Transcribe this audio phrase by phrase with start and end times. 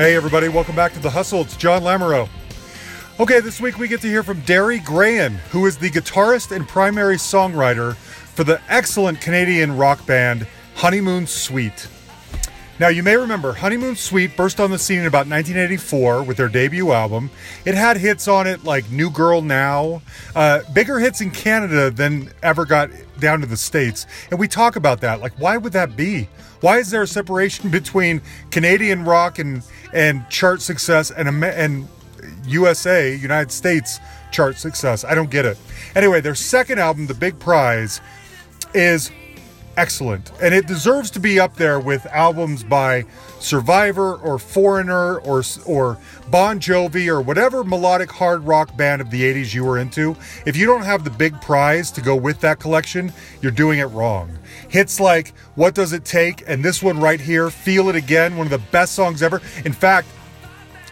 [0.00, 1.42] Hey, everybody, welcome back to The Hustle.
[1.42, 2.26] It's John Lamoureux.
[3.20, 6.66] Okay, this week we get to hear from Derry Grehan, who is the guitarist and
[6.66, 11.86] primary songwriter for the excellent Canadian rock band Honeymoon Suite.
[12.78, 16.48] Now, you may remember Honeymoon Suite burst on the scene in about 1984 with their
[16.48, 17.28] debut album.
[17.66, 20.00] It had hits on it like New Girl Now,
[20.34, 24.06] uh, bigger hits in Canada than ever got down to the States.
[24.30, 25.20] And we talk about that.
[25.20, 26.26] Like, why would that be?
[26.62, 31.88] Why is there a separation between Canadian rock and, and chart success and, and
[32.46, 35.04] USA, United States chart success?
[35.04, 35.58] I don't get it.
[35.94, 38.00] Anyway, their second album, The Big Prize,
[38.74, 39.10] is
[39.80, 43.02] excellent and it deserves to be up there with albums by
[43.38, 45.96] Survivor or Foreigner or or
[46.30, 50.14] Bon Jovi or whatever melodic hard rock band of the 80s you were into.
[50.44, 53.10] If you don't have the big prize to go with that collection,
[53.40, 54.30] you're doing it wrong.
[54.68, 58.46] Hits like What Does It Take and this one right here, Feel It Again, one
[58.46, 59.40] of the best songs ever.
[59.64, 60.08] In fact,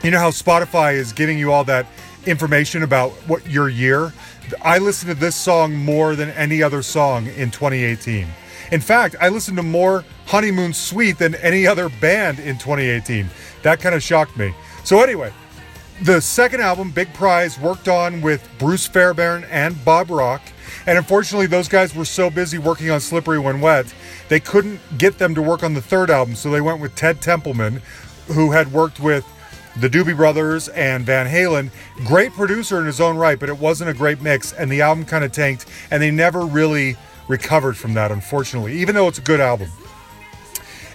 [0.02, 1.86] you know how Spotify is giving you all that
[2.24, 4.14] information about what your year?
[4.62, 8.26] I listened to this song more than any other song in 2018.
[8.70, 13.28] In fact, I listened to more Honeymoon Suite than any other band in 2018.
[13.62, 14.54] That kind of shocked me.
[14.84, 15.32] So, anyway,
[16.02, 20.42] the second album, Big Prize, worked on with Bruce Fairbairn and Bob Rock.
[20.86, 23.92] And unfortunately, those guys were so busy working on Slippery When Wet,
[24.28, 26.34] they couldn't get them to work on the third album.
[26.34, 27.82] So they went with Ted Templeman,
[28.28, 29.26] who had worked with
[29.76, 31.70] the Doobie Brothers and Van Halen.
[32.06, 34.52] Great producer in his own right, but it wasn't a great mix.
[34.52, 35.66] And the album kind of tanked.
[35.90, 36.96] And they never really
[37.28, 39.70] recovered from that, unfortunately, even though it's a good album.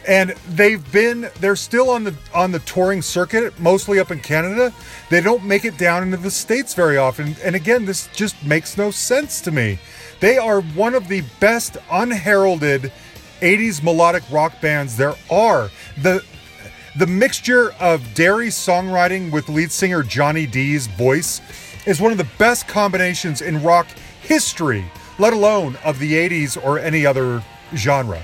[0.05, 4.73] And they've been they're still on the on the touring circuit mostly up in canada.
[5.09, 7.37] They don't make it down into the states very often.
[7.41, 9.79] And again this just makes no sense to me.
[10.19, 12.91] They are one of the best unheralded
[13.39, 15.69] 80s melodic rock bands there are.
[16.01, 16.23] The
[16.97, 21.41] the mixture of Derry's songwriting with lead singer Johnny D's voice
[21.85, 23.87] is one of the best combinations in rock
[24.21, 24.85] history,
[25.23, 27.41] let alone of the 80s or any other
[27.73, 28.21] genre.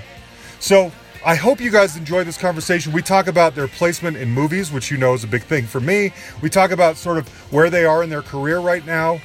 [0.58, 0.92] So
[1.24, 2.92] I hope you guys enjoy this conversation.
[2.92, 5.80] We talk about their placement in movies, which you know is a big thing for
[5.80, 6.12] me.
[6.42, 9.18] We talk about sort of where they are in their career right now.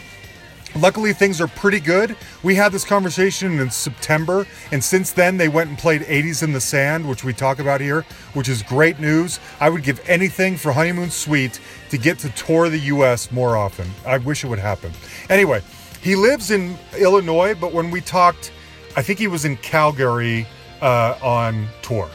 [0.78, 2.16] Luckily, things are pretty good.
[2.44, 6.54] We had this conversation in September, and since then, they went and played 80s in
[6.54, 9.42] the Sand, which we talk about here, which is great news.
[9.60, 11.60] I would give anything for Honeymoon Suite
[11.90, 13.90] to get to tour the US more often.
[14.06, 14.92] I wish it would happen.
[15.30, 15.62] Anyway,
[16.06, 18.52] he lives in Illinois, but when we talked,
[18.96, 20.46] I think he was in Calgary
[20.80, 22.08] uh, on tour.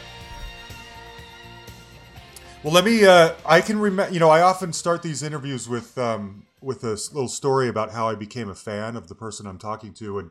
[2.62, 3.04] Well, let me.
[3.04, 4.14] Uh, I can remember.
[4.14, 8.08] You know, I often start these interviews with um, with a little story about how
[8.08, 10.30] I became a fan of the person I'm talking to, and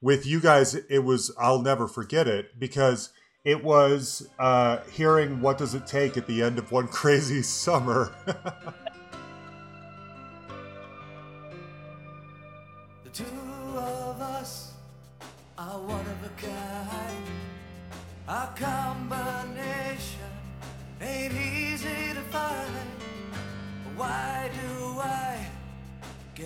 [0.00, 1.30] with you guys, it was.
[1.38, 3.10] I'll never forget it because
[3.44, 8.12] it was uh, hearing "What Does It Take" at the end of one crazy summer.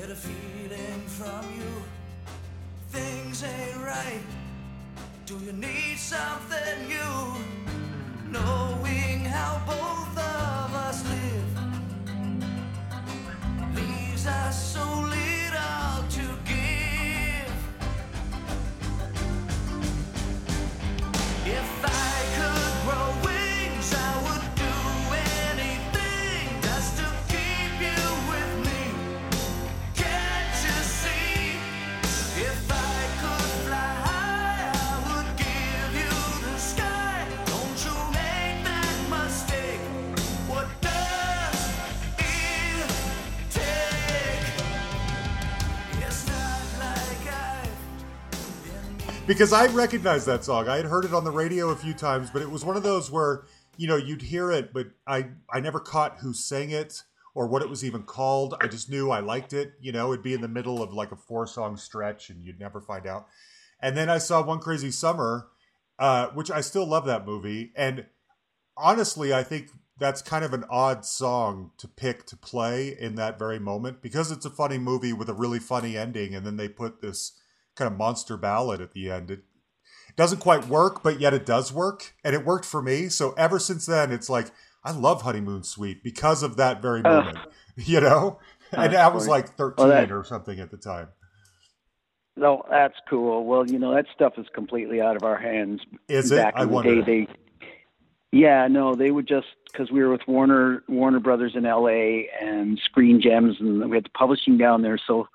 [0.07, 1.83] get a feeling from you?
[2.91, 4.21] Things ain't right.
[5.25, 7.35] Do you need something new?
[8.31, 10.54] Knowing how both of
[49.27, 50.69] because I recognized that song.
[50.69, 52.83] I had heard it on the radio a few times, but it was one of
[52.83, 53.45] those where
[53.77, 57.03] you know you'd hear it, but I I never caught who sang it
[57.35, 58.55] or what it was even called.
[58.61, 59.73] I just knew I liked it.
[59.81, 62.61] You know, it'd be in the middle of like a four song stretch, and you'd
[62.61, 63.27] never find out.
[63.81, 65.49] And then I saw One Crazy Summer,
[65.99, 67.73] uh, which I still love that movie.
[67.75, 68.07] And
[68.77, 73.39] honestly, I think that's kind of an odd song to pick to play in that
[73.39, 76.69] very moment because it's a funny movie with a really funny ending, and then they
[76.69, 77.33] put this
[77.77, 79.31] kind of monster ballad at the end.
[79.31, 79.43] It
[80.17, 83.09] doesn't quite work, but yet it does work, and it worked for me.
[83.09, 84.51] So ever since then, it's like
[84.85, 87.39] I love Honeymoon Suite because of that very moment,
[87.77, 88.39] you know.
[88.73, 91.09] And I was like thirteen Well, that- or something at the time.
[92.37, 93.45] No, that's cool.
[93.47, 95.81] Well, you know that stuff is completely out of our hands.
[96.09, 96.37] Is it?
[96.37, 97.03] Back I in the wonder.
[97.03, 97.29] day, they.
[98.33, 102.29] Yeah, no, they would just because we were with Warner Warner Brothers in L.A.
[102.41, 104.99] and Screen Gems, and we had the publishing down there.
[105.07, 105.29] So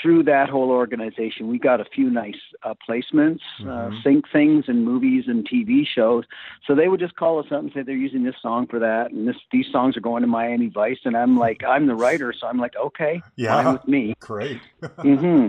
[0.00, 4.02] through that whole organization, we got a few nice uh, placements, uh, Mhm.
[4.02, 6.24] sync things, in movies and TV shows.
[6.66, 9.10] So they would just call us up and say they're using this song for that,
[9.12, 12.32] and this these songs are going to Miami Vice, and I'm like, I'm the writer,
[12.38, 13.62] so I'm like, okay, Yeah.
[13.62, 14.14] fine with me.
[14.20, 14.60] Great.
[15.02, 15.48] hmm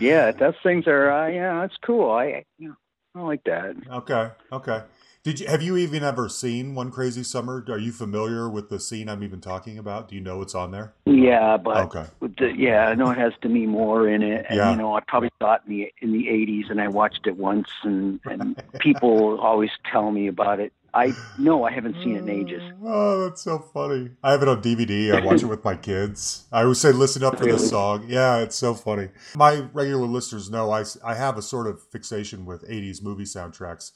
[0.00, 1.10] Yeah, those things are.
[1.10, 2.10] Uh, yeah, that's cool.
[2.10, 2.76] I, you know,
[3.14, 3.76] I like that.
[3.90, 4.30] Okay.
[4.52, 4.82] Okay.
[5.24, 7.64] Did you have you even ever seen One Crazy Summer?
[7.68, 10.08] Are you familiar with the scene I'm even talking about?
[10.08, 10.94] Do you know what's on there?
[11.06, 12.06] Yeah, but Okay.
[12.20, 14.72] the, yeah, I know it has Demi Moore in it, and Yeah.
[14.72, 17.36] you know, I probably saw it in the in the '80s, and I watched it
[17.36, 20.72] once, and and people always tell me about it.
[20.92, 22.62] I no, I haven't seen it in ages.
[22.84, 24.10] Oh, that's so funny.
[24.24, 25.14] I have it on DVD.
[25.14, 26.46] I watch it with my kids.
[26.50, 28.06] I always say, listen up for this song.
[28.08, 29.08] Yeah, it's so funny.
[29.36, 33.92] My regular listeners know I, I have a sort of fixation with 80s movie soundtracks.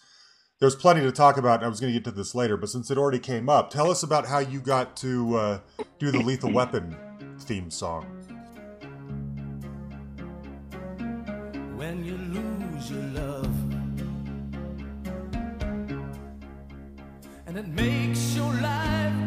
[0.59, 2.91] There's plenty to talk about, I was going to get to this later, but since
[2.91, 5.61] it already came up, tell us about how you got to uh,
[5.99, 6.97] do the Lethal Weapon
[7.41, 8.17] theme song.
[11.77, 13.55] when you lose your love.
[17.47, 19.26] And it makes your life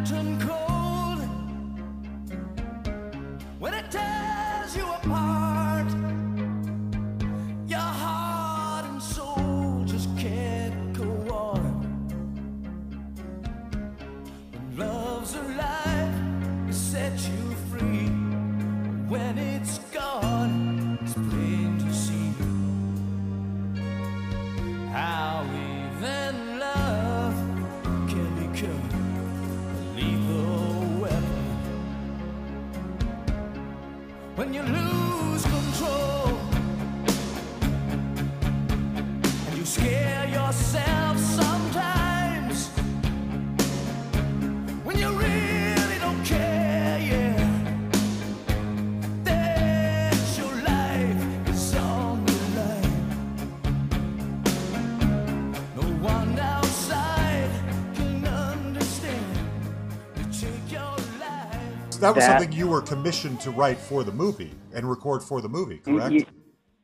[62.00, 65.42] That was That- something you were commissioned to write for the movie and record for
[65.42, 66.12] the movie, correct?
[66.14, 66.26] Y-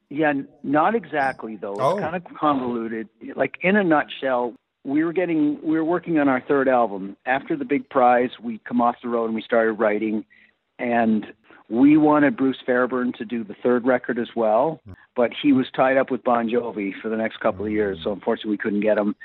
[0.09, 1.71] Yeah, not exactly though.
[1.73, 1.97] It's Oh.
[1.97, 3.09] kind of convoluted.
[3.35, 4.53] Like in a nutshell,
[4.83, 7.17] we were getting we were working on our third album.
[7.25, 10.23] After the big prize, we come off the road and we started writing
[10.77, 11.25] and
[11.69, 14.79] we wanted Bruce Fairbairn to do the third record as well,
[15.15, 18.11] but he was tied up with Bon Jovi for the next couple of years, so
[18.11, 19.15] unfortunately we couldn't get him.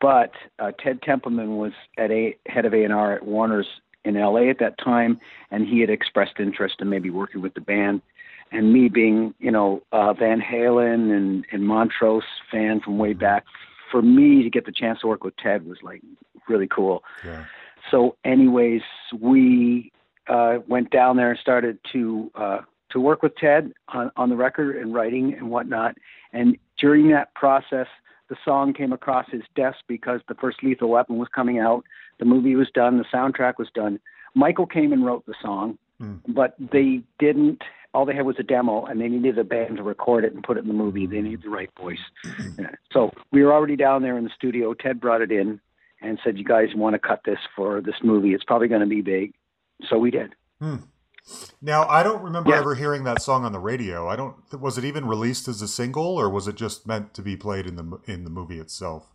[0.00, 3.68] But uh, Ted Templeman was at a head of A&R at Warner's
[4.04, 7.60] in LA at that time, and he had expressed interest in maybe working with the
[7.60, 8.02] band
[8.52, 13.44] and me being, you know, uh, Van Halen and, and Montrose fan from way back,
[13.90, 16.02] for me to get the chance to work with Ted was like
[16.48, 17.04] really cool.
[17.24, 17.44] Yeah.
[17.90, 18.82] So, anyways,
[19.18, 19.92] we
[20.28, 22.58] uh, went down there and started to uh,
[22.90, 25.96] to work with Ted on, on the record and writing and whatnot.
[26.32, 27.86] And during that process,
[28.30, 31.84] the song came across his desk because the first Lethal Weapon was coming out,
[32.18, 34.00] the movie was done, the soundtrack was done.
[34.34, 36.14] Michael came and wrote the song, Hmm.
[36.28, 37.62] but they didn't.
[37.92, 40.42] All they had was a demo, and they needed a band to record it and
[40.42, 41.06] put it in the movie.
[41.06, 41.98] They needed the right voice.
[42.58, 42.70] Yeah.
[42.92, 44.72] So we were already down there in the studio.
[44.72, 45.60] Ted brought it in
[46.00, 48.32] and said, "You guys want to cut this for this movie?
[48.32, 49.34] It's probably going to be big."
[49.88, 50.34] So we did.
[51.62, 52.58] Now, I don't remember Yeah.
[52.58, 54.08] ever hearing that song on the radio.
[54.08, 54.34] I don't.
[54.60, 57.66] Was it even released as a single, or was it just meant to be played
[57.66, 59.12] in the in the movie itself?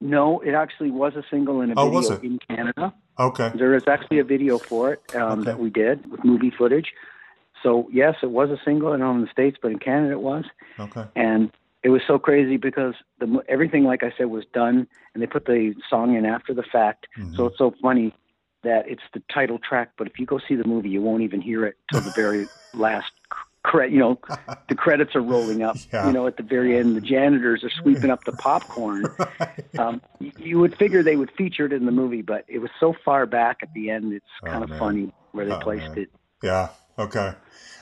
[0.00, 2.92] No, it actually was a single in a Oh, video in Canada.
[3.18, 3.50] Okay.
[3.54, 5.44] There is actually a video for it um, Okay.
[5.44, 6.92] that we did with movie footage.
[7.62, 10.44] So yes, it was a single, and on the states, but in Canada it was.
[10.78, 11.04] Okay.
[11.16, 11.50] and
[11.82, 15.44] it was so crazy because the everything like i said was done and they put
[15.44, 17.36] the song in after the fact Mm-hmm.
[17.36, 18.12] so it's so funny
[18.66, 21.40] that it's the title track but if you go see the movie you won't even
[21.40, 23.10] hear it till the very last
[23.62, 24.18] credit you know
[24.68, 26.06] the credits are rolling up Yeah.
[26.06, 29.04] you know at the very end the janitors are sweeping up the popcorn
[29.78, 32.70] um, y- you would figure they would feature it in the movie but it was
[32.78, 34.78] so far back at the end it's Oh, kind of man.
[34.78, 35.98] funny where they Oh, placed man.
[36.02, 36.10] it
[36.42, 36.68] Yeah.
[36.98, 37.32] Okay.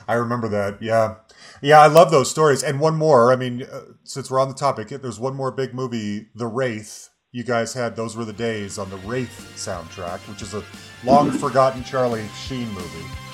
[0.07, 0.81] I remember that.
[0.81, 1.15] Yeah.
[1.61, 2.61] Yeah, I love those stories.
[2.63, 3.31] And one more.
[3.31, 7.09] I mean, uh, since we're on the topic, there's one more big movie, The Wraith.
[7.35, 10.63] You guys had Those Were the Days on the Wraith soundtrack, which is a
[11.03, 13.24] long forgotten Charlie Sheen movie.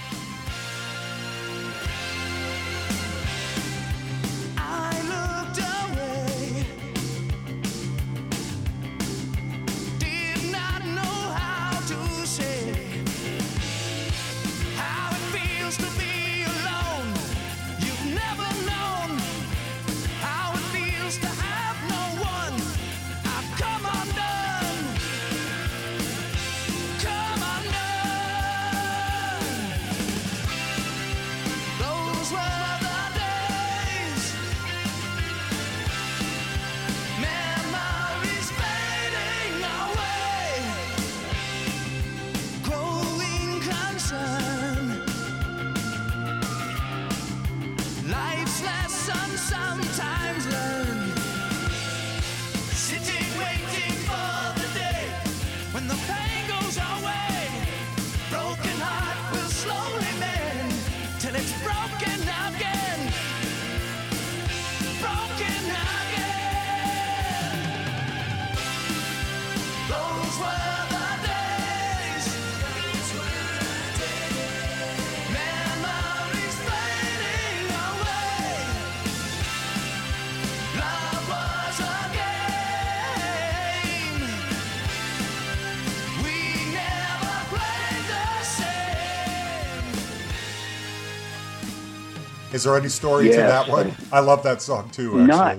[92.61, 93.91] Is there any story to that one?
[94.11, 95.25] I love that song too, actually.
[95.25, 95.57] Not,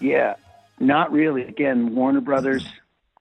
[0.00, 0.34] yeah,
[0.78, 1.42] not really.
[1.42, 2.64] Again, Warner Brothers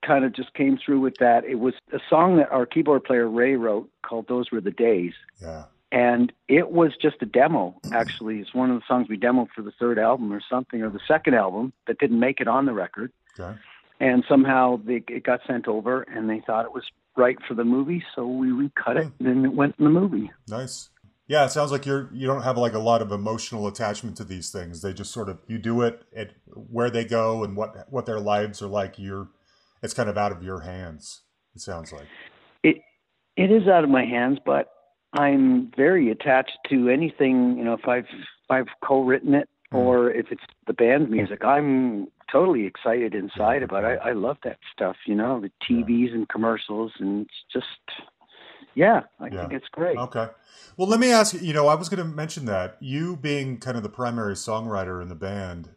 [0.05, 1.43] kind of just came through with that.
[1.43, 5.13] It was a song that our keyboard player Ray wrote called "Those Were the Days,"
[5.41, 5.63] Yeah.
[5.91, 7.73] and it was just a demo.
[7.91, 10.91] Actually, it's one of the songs we demoed for the third album or something, or
[10.91, 13.11] the second album that didn't make it on the record.
[13.39, 13.57] Okay.
[13.99, 16.83] And somehow they, it got sent over, and they thought it was
[17.17, 19.25] right for the movie, so we recut it, hmm.
[19.25, 20.31] and then it went in the movie.
[20.47, 20.89] Nice.
[21.27, 24.23] Yeah, it sounds like you're you don't have like a lot of emotional attachment to
[24.23, 24.81] these things.
[24.81, 28.19] They just sort of you do it at where they go and what what their
[28.19, 28.99] lives are like.
[28.99, 29.29] You're
[29.81, 31.21] it's kind of out of your hands.
[31.55, 32.07] It sounds like.
[32.63, 32.77] it
[33.35, 34.69] it is out of my hands, but
[35.13, 37.57] I'm very attached to anything.
[37.57, 39.77] You know, if I've if I've co-written it hmm.
[39.77, 43.99] or if it's the band music, I'm totally excited inside about it.
[44.03, 44.97] I, I love that stuff.
[45.07, 48.05] You know, the TVs and commercials, and it's just
[48.75, 49.41] yeah, I Yeah.
[49.41, 49.97] think it's great.
[49.97, 50.27] Okay.
[50.77, 51.39] Well, let me ask you.
[51.39, 55.01] You know, I was going to mention that you being kind of the primary songwriter
[55.01, 55.69] in the band.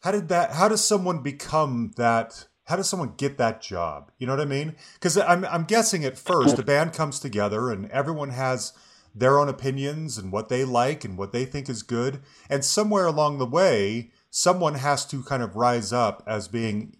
[0.00, 0.52] How did that?
[0.52, 2.46] How does someone become that?
[2.66, 4.10] How does someone get that job?
[4.18, 4.76] You know what I mean?
[4.94, 8.72] Because I'm I'm guessing at first the band comes together and everyone has
[9.14, 13.06] their own opinions and what they like and what they think is good, and somewhere
[13.06, 16.96] along the way, someone has to kind of rise up as being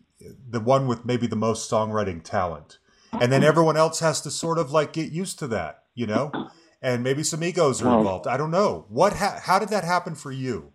[0.48, 2.78] the one with maybe the most songwriting talent
[3.20, 6.30] and then everyone else has to sort of like get used to that, you know,
[6.82, 8.26] and maybe some egos are involved.
[8.26, 9.14] I don't know what.
[9.14, 10.72] Ha- how did that happen for you?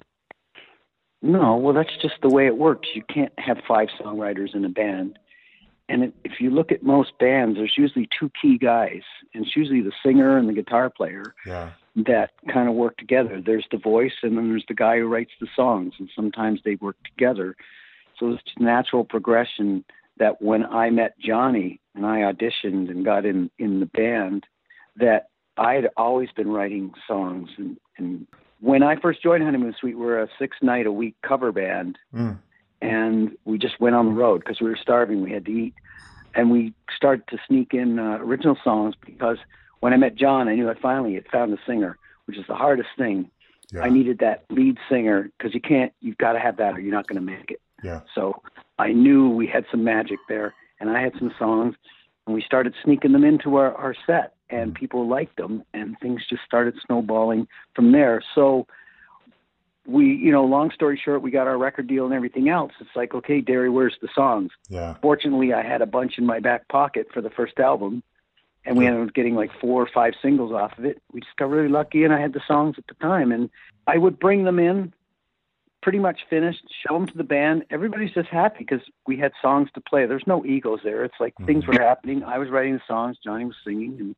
[1.22, 2.88] No, well, that's just the way it works.
[2.96, 5.20] You can't have five songwriters in a band.
[5.90, 9.02] And it, if you look at most bands, there's usually two key guys,
[9.34, 13.42] and it's usually the singer and the guitar player Yeah, that kind of work together.
[13.44, 16.76] There's the voice, and then there's the guy who writes the songs, and sometimes they
[16.76, 17.56] work together.
[18.20, 19.84] So it's just natural progression
[20.20, 24.46] that when I met Johnny and I auditioned and got in in the band,
[24.98, 27.50] that I had always been writing songs.
[27.58, 28.28] And, and
[28.60, 31.98] when I first joined Honeymoon Suite, we were a six night a week cover band,
[32.14, 32.38] Mm.
[32.82, 35.22] and we just went on the road because we were starving.
[35.22, 35.74] We had to eat,
[36.36, 39.38] and we started to sneak in uh, original songs because
[39.80, 42.56] when I met John, I knew I finally had found a singer, which is the
[42.56, 43.30] hardest thing.
[43.74, 46.80] yeah, I needed that lead singer because you can't, you've got to have that or
[46.82, 47.62] you're not going to make it.
[47.84, 48.42] yeah, So
[48.80, 51.76] I knew we had some magic there, and I had some songs,
[52.26, 54.80] and we started sneaking them into our, our set, and mm-hmm.
[54.80, 58.24] people liked them, and things just started snowballing from there.
[58.34, 58.66] So
[59.86, 62.72] we, you know, long story short, we got our record deal and everything else.
[62.80, 64.52] It's like, okay, Derry, where's the songs?
[64.70, 64.96] yeah.
[65.02, 68.02] Fortunately, I had a bunch in my back pocket for the first album,
[68.66, 71.02] and we ended up getting like four or five singles off of it.
[71.12, 73.50] We just got really lucky, and I had the songs at the time, and
[73.88, 74.94] I would bring them in,
[75.82, 77.66] pretty much finished, show them to the band.
[77.70, 80.06] Everybody's just happy because we had songs to play.
[80.06, 81.04] There's no egos there.
[81.04, 81.74] It's like things mm-hmm.
[81.74, 82.24] were happening.
[82.24, 84.16] I was writing the songs, Johnny was singing, and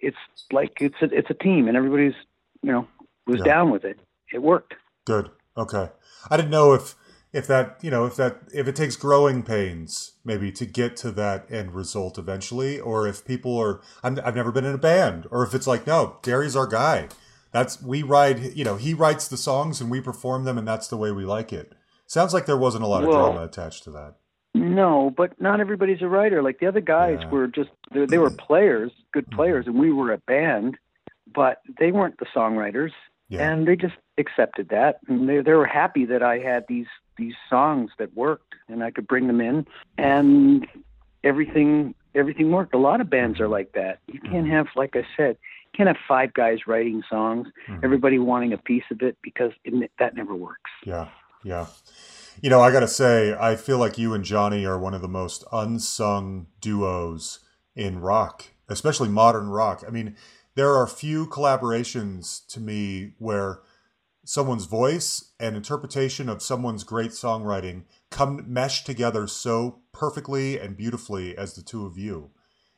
[0.00, 0.16] it's
[0.52, 2.14] like it's a it's a team, and everybody's
[2.62, 2.86] you know
[3.26, 3.44] was Yeah.
[3.44, 3.98] down with it.
[4.32, 4.74] It worked.
[5.04, 5.30] Good.
[5.56, 5.90] Okay.
[6.30, 6.94] I didn't know if
[7.32, 11.10] if that you know if that if it takes growing pains maybe to get to
[11.12, 15.26] that end result eventually, or if people are I'm, I've never been in a band,
[15.30, 17.08] or if it's like no, Gary's our guy.
[17.56, 18.54] That's we write.
[18.54, 21.24] You know, he writes the songs and we perform them, and that's the way we
[21.24, 21.72] like it.
[22.06, 24.16] Sounds like there wasn't a lot of Well- drama attached to that.
[24.52, 26.42] No, but not everybody's a writer.
[26.42, 27.30] Like the other guys Yeah.
[27.30, 28.36] were just they, were mm-hmm.
[28.36, 29.36] players, good mm-hmm.
[29.36, 30.76] players, and we were a band,
[31.32, 32.92] but they weren't the songwriters,
[33.30, 33.50] Yeah.
[33.50, 37.34] and they just accepted that, and they they were happy that I had these these
[37.48, 40.66] songs that worked, and I could bring them in, and
[41.24, 42.74] everything everything worked.
[42.74, 44.00] A lot of bands are like that.
[44.06, 44.52] You can't mm-hmm.
[44.52, 45.36] have, like I said,
[45.76, 47.84] can't have five guys writing songs, Mhm.
[47.84, 50.70] everybody wanting a piece of it because it, that never works.
[50.84, 51.08] Yeah,
[51.44, 51.66] yeah.
[52.40, 55.02] You know, I got to say, I feel like you and Johnny are one of
[55.02, 57.40] the most unsung duos
[57.74, 59.84] in rock, especially modern rock.
[59.86, 60.16] I mean,
[60.54, 63.60] there are few collaborations to me where
[64.24, 71.36] someone's voice and interpretation of someone's great songwriting come mesh together so perfectly and beautifully
[71.36, 72.30] as the two of you.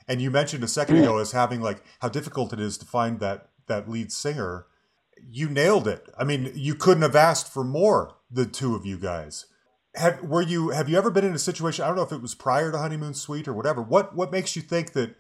[0.09, 3.21] And you mentioned a second ago as having like how difficult it is to find
[3.21, 4.67] that that lead singer
[5.31, 6.09] you nailed it.
[6.19, 8.15] I mean, you couldn't have asked for more.
[8.31, 9.47] The two of you guys.
[9.95, 11.83] Have were you have you ever been in a situation?
[11.83, 13.81] I don't know if it was prior to honeymoon suite or whatever.
[13.81, 15.17] What what makes you think that?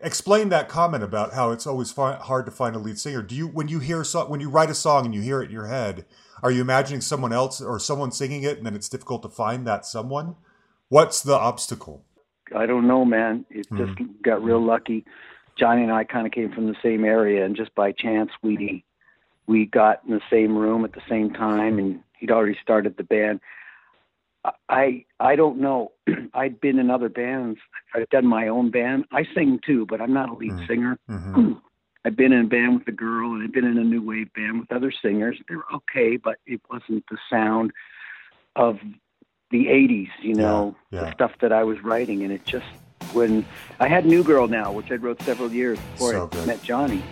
[0.00, 3.20] Explain that comment about how it's always fi- hard to find a lead singer.
[3.20, 5.42] Do you when you hear a song when you write a song and you hear
[5.42, 6.06] it in your head,
[6.42, 9.66] are you imagining someone else or someone singing it, and then it's difficult to find
[9.66, 10.36] that someone?
[10.88, 12.06] What's the obstacle?
[12.54, 13.44] I don't know, man.
[13.50, 15.04] It just got real lucky.
[15.56, 18.84] Johnny and I kind of came from the same area, and just by chance, we
[19.46, 23.04] we got in the same room at the same time, and he'd already started the
[23.04, 23.40] band.
[24.68, 25.92] I I don't know.
[26.34, 27.58] I'd been in other bands.
[27.94, 29.04] I've done my own band.
[29.12, 30.66] I sing too, but I'm not a lead Mm.
[30.66, 30.98] singer.
[31.08, 31.52] hmm
[32.06, 34.30] I've been in a band with a girl, and I've been in a new wave
[34.34, 35.38] band with other singers.
[35.48, 37.72] They were okay, but it wasn't the sound
[38.56, 38.78] of
[39.54, 40.10] the '80s.
[40.20, 41.04] You know, Yeah, yeah.
[41.06, 42.66] the stuff that I was writing, and it just
[43.12, 43.44] when
[43.78, 46.46] I had New Girl now, which I wrote several years before So I good.
[46.46, 47.02] met Johnny.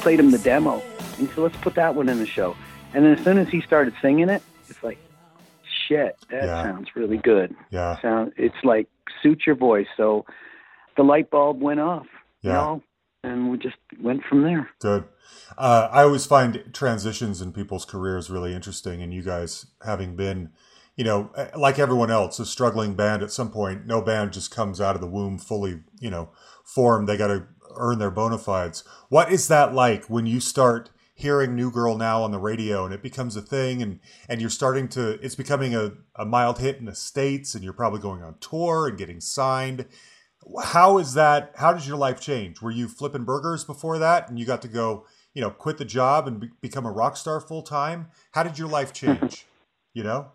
[0.00, 0.82] Played him the demo,
[1.18, 2.56] and he said, "Let's put that one in the show."
[2.94, 4.98] And then as soon as he started singing it, it's like,
[5.86, 6.62] "Shit, that Yeah.
[6.62, 8.00] sounds really good." Yeah.
[8.00, 8.88] sound it's like
[9.22, 10.24] suits your voice so
[10.96, 12.06] the light bulb went off
[12.42, 12.56] you Yeah.
[12.56, 12.82] know
[13.24, 15.04] and we just went from there Good.
[15.58, 20.50] Uh, I always find transitions in people's careers really interesting, and you guys having been,
[20.96, 23.84] you know, eh, like everyone else, a struggling band at some point.
[23.86, 26.30] No band just comes out of the womb fully, you know,
[26.64, 27.08] formed.
[27.08, 28.84] They got to earn their bona fides.
[29.08, 32.94] What is that like when you start hearing New Girl now on the radio and
[32.94, 36.78] it becomes a thing, and and you're starting to, it's becoming a, a mild hit
[36.78, 39.86] in the states, and you're probably going on tour and getting signed.
[40.64, 42.62] How is that how does your life change?
[42.62, 45.84] Were you flipping burgers before that and you got to go you know quit the
[45.84, 49.46] job and be- become a rock star full time how did your life change?
[49.92, 50.30] You know?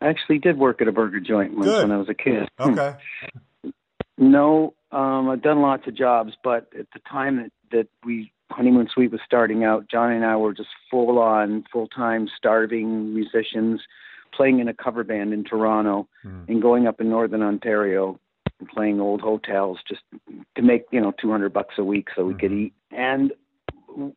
[0.00, 1.82] I actually did work at a burger joint once Good.
[1.82, 2.48] when i was a kid.
[2.60, 2.94] Okay.
[4.16, 8.88] No um i've done lots of jobs but at the time that that we honeymoon
[8.92, 13.80] suite was starting out johnny and i were just full on full time starving musicians
[14.34, 16.42] playing in a cover band in toronto Hmm.
[16.48, 18.18] and going up in northern ontario
[18.58, 20.02] and playing old hotels just
[20.56, 22.58] to make you know 200 bucks a week so we could Mhm.
[22.66, 23.32] eat and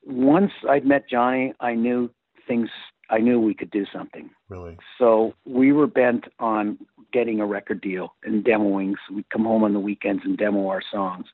[0.05, 2.09] once i'd met johnny i knew
[2.47, 2.69] things
[3.09, 4.29] i knew we could do something.
[4.49, 4.77] Really?
[4.97, 6.77] So we were bent on
[7.11, 10.67] getting a record deal and demoing so we'd come home on the weekends and demo
[10.69, 11.25] our songs.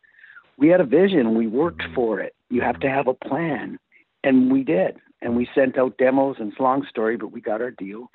[0.57, 1.35] We had a vision.
[1.37, 1.95] We worked Mhm.
[1.95, 2.33] for it.
[2.49, 3.79] You have to have a plan.
[4.23, 4.97] And we did.
[5.21, 8.11] And we sent out demos and it's a long story but we got our deal.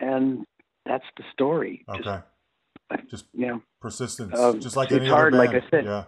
[0.00, 0.46] And
[0.86, 1.84] that's the story.
[1.88, 2.20] Okay.
[3.10, 4.38] Just you know persistence.
[4.38, 5.62] Um, just like it's any hard, other like.
[5.62, 5.84] I said.
[5.84, 6.04] yeah.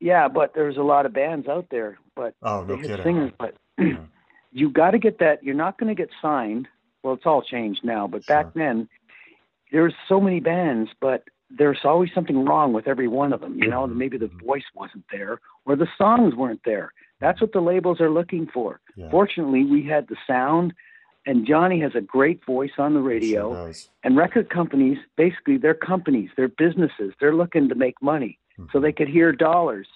[0.00, 3.04] Yeah but there's a lot of bands out there but oh they no hit kidding.
[3.04, 4.04] singers but Yeah.
[4.52, 6.68] You got to get that you're not going to get signed
[7.02, 8.52] well it's all changed now but back Sure.
[8.56, 8.88] then
[9.72, 13.58] there's so many bands but there's always something wrong with every one of them.
[13.58, 14.46] You know, maybe the mm-hmm.
[14.46, 16.92] voice wasn't there or the songs weren't there.
[17.20, 18.80] That's what the labels are looking for.
[18.96, 19.10] Yeah.
[19.10, 20.72] Fortunately, we had the sound,
[21.26, 23.72] and Johnny has a great voice on the radio.
[23.72, 23.72] Sure.
[24.04, 27.14] And record companies, basically, they're companies, they're businesses.
[27.18, 28.70] They're looking to make money, mm-hmm.
[28.72, 29.88] so they could hear dollars,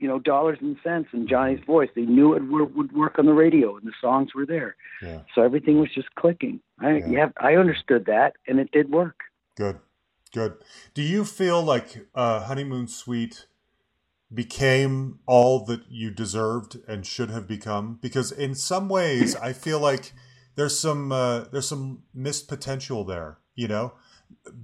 [0.00, 1.90] you know, dollars and cents in Johnny's voice.
[1.94, 4.74] They knew it would, would work on the radio, and the songs were there.
[5.02, 5.20] Yeah.
[5.34, 6.60] So everything was just clicking.
[6.80, 7.06] I, Yeah.
[7.08, 9.20] yeah, I understood that, and it did work.
[9.56, 9.78] Good,
[10.32, 10.54] good.
[10.94, 13.46] Do you feel like uh, Honeymoon Suite
[14.32, 17.98] became all that you deserved and should have become?
[18.00, 20.12] Because in some ways, I feel like
[20.56, 23.38] there's some uh, there's some missed potential there.
[23.54, 23.92] You know,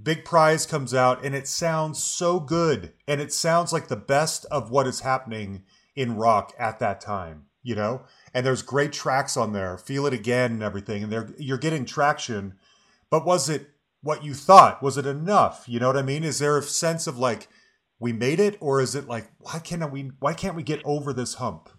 [0.03, 4.45] Big Prize comes out and it sounds so good, and it sounds like the best
[4.51, 5.63] of what is happening
[5.95, 7.45] in rock at that time.
[7.63, 8.03] You know,
[8.33, 9.77] and there's great tracks on there.
[9.77, 12.53] Feel it again and everything, and they're you're getting traction.
[13.09, 13.69] But was it
[14.01, 14.81] what you thought?
[14.81, 15.65] Was it enough?
[15.67, 16.23] You know what I mean?
[16.23, 17.49] Is there a sense of like
[17.99, 20.11] we made it, or is it like why can't we?
[20.19, 21.69] Why can't we get over this hump?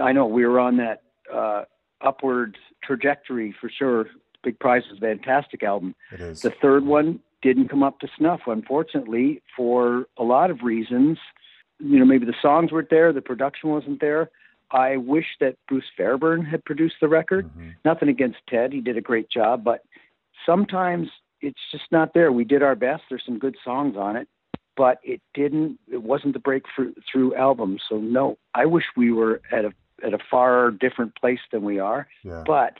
[0.00, 1.02] I know we were on that
[1.32, 1.64] uh,
[2.00, 4.06] upward trajectory for sure.
[4.42, 5.94] Big Prize was a fantastic album.
[6.12, 6.40] It is.
[6.42, 11.18] The third one didn't come up to snuff, unfortunately, for a lot of reasons.
[11.78, 14.30] You know, maybe the songs weren't there, the production wasn't there.
[14.70, 17.48] I wish that Bruce Fairbairn had produced the record.
[17.56, 17.74] Mhm.
[17.84, 19.82] Nothing against Ted, he did a great job, but
[20.44, 21.08] sometimes
[21.40, 22.32] it's just not there.
[22.32, 23.04] We did our best.
[23.08, 24.28] There's some good songs on it,
[24.76, 25.78] but it didn't.
[25.90, 27.78] It wasn't the breakthrough through album.
[27.88, 29.72] So no, I wish we were at a
[30.04, 32.06] at a far different place than we are.
[32.22, 32.44] Yeah.
[32.46, 32.78] But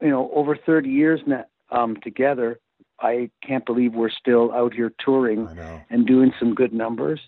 [0.00, 2.60] you know, over 30 years now, um, together,
[3.00, 5.48] I can't believe we're still out here touring
[5.90, 7.20] and doing some good numbers.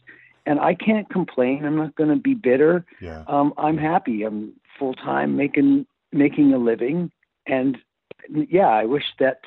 [0.46, 1.64] And I can't complain.
[1.64, 2.84] I'm not going to be bitter.
[3.00, 3.24] Yeah.
[3.26, 4.24] Um, I'm happy.
[4.24, 7.10] I'm full time making making a living,
[7.46, 7.78] and
[8.30, 9.40] yeah, I wish that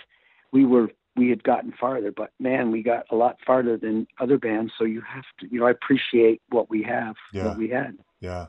[0.52, 2.12] we were we had gotten farther.
[2.12, 4.74] But man, we got a lot farther than other bands.
[4.78, 7.46] So you have to, you know, I appreciate what we have, Yeah.
[7.46, 7.98] what we had.
[8.20, 8.48] Yeah.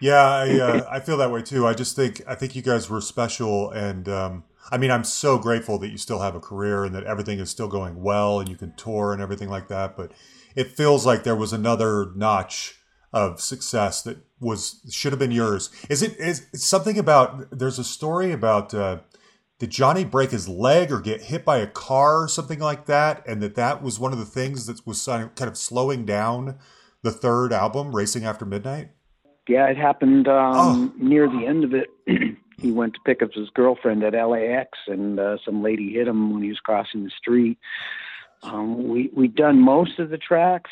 [0.00, 1.66] Yeah, I uh, I feel that way too.
[1.66, 5.38] I just think I think you guys were special, and um, I mean I'm so
[5.38, 8.48] grateful that you still have a career and that everything is still going well and
[8.48, 9.96] you can tour and everything like that.
[9.96, 10.12] But
[10.54, 12.80] it feels like there was another notch
[13.12, 15.70] of success that was should have been yours.
[15.88, 17.58] Is it is something about?
[17.58, 18.74] There's a story about.
[18.74, 19.00] Uh,
[19.58, 23.26] did Johnny break his leg or get hit by a car or something like that?
[23.26, 26.58] And that that was one of the things that was kind of slowing down
[27.02, 28.90] the third album, Racing After Midnight.
[29.48, 30.92] Yeah, it happened um, Oh.
[30.96, 31.88] near the end of it.
[32.60, 36.32] he went to pick up his girlfriend at LAX, and uh, some lady hit him
[36.32, 37.58] when he was crossing the street.
[38.42, 40.70] Um, we we done most of the tracks.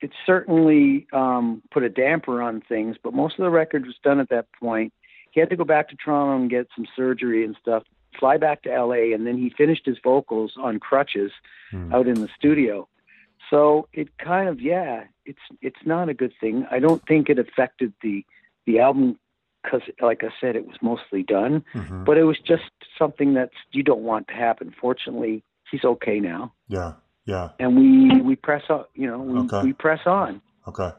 [0.00, 4.20] It certainly um, put a damper on things, but most of the record was done
[4.20, 4.92] at that point.
[5.32, 7.82] He had to go back to Toronto and get some surgery and stuff.
[8.18, 11.32] Fly back to LA, and then he finished his vocals on crutches
[11.70, 11.92] Hmm.
[11.92, 12.88] out in the studio.
[13.50, 16.66] So it kind of yeah, it's it's not a good thing.
[16.70, 18.24] I don't think it affected the
[18.66, 19.18] the album
[19.62, 21.64] because, like I said, it was mostly done.
[21.74, 22.04] Mhm.
[22.04, 24.74] But it was just something that you don't want to happen.
[24.80, 28.84] Fortunately, he's okay now, Yeah, yeah, and we we press on.
[28.94, 29.62] You know, we, Okay.
[29.62, 30.40] we press on.
[30.66, 30.92] okay.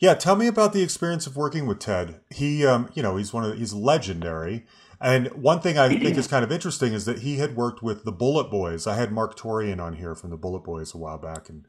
[0.00, 2.20] Yeah, tell me about the experience of working with Ted.
[2.30, 4.64] He, um, you know, he's one of he's legendary.
[5.00, 8.04] And one thing I think is kind of interesting is that he had worked with
[8.04, 8.86] the Bullet Boys.
[8.86, 11.66] I had Marq Torien on here from the Bullet Boys a while back, and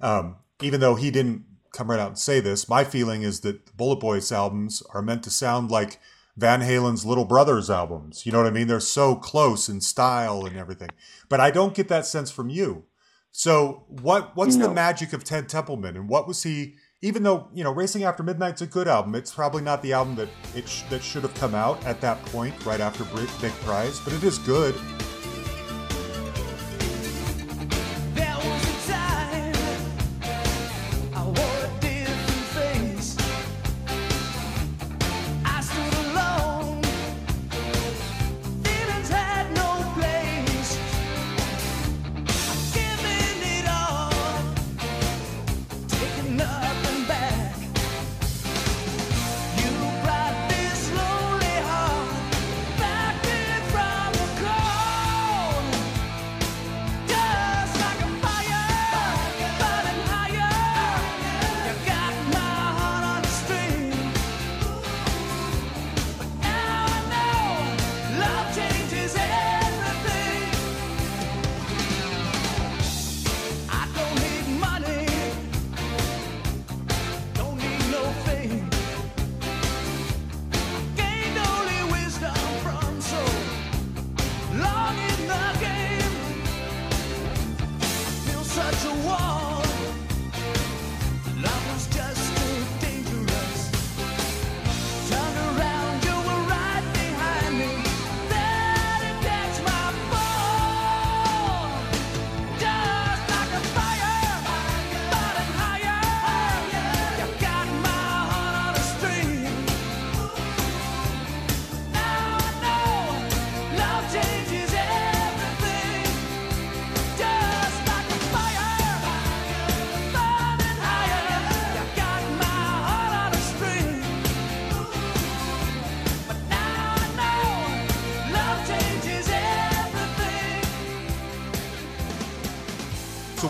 [0.00, 3.66] um, even though he didn't come right out and say this, my feeling is that
[3.66, 6.00] the Bullet Boys albums are meant to sound like
[6.36, 8.24] Van Halen's Little Brothers albums.
[8.24, 8.66] You know what I mean?
[8.66, 10.90] They're so close in style and everything.
[11.28, 12.84] But I don't get that sense from you.
[13.32, 16.74] So what what's the magic of Ted Templeman, and what was he?
[17.02, 20.16] Even though you know, Racing After Midnight's a good album, it's probably not the album
[20.16, 23.04] that it sh- that should have come out at that point, right after
[23.40, 24.74] Big Prize, but it is good.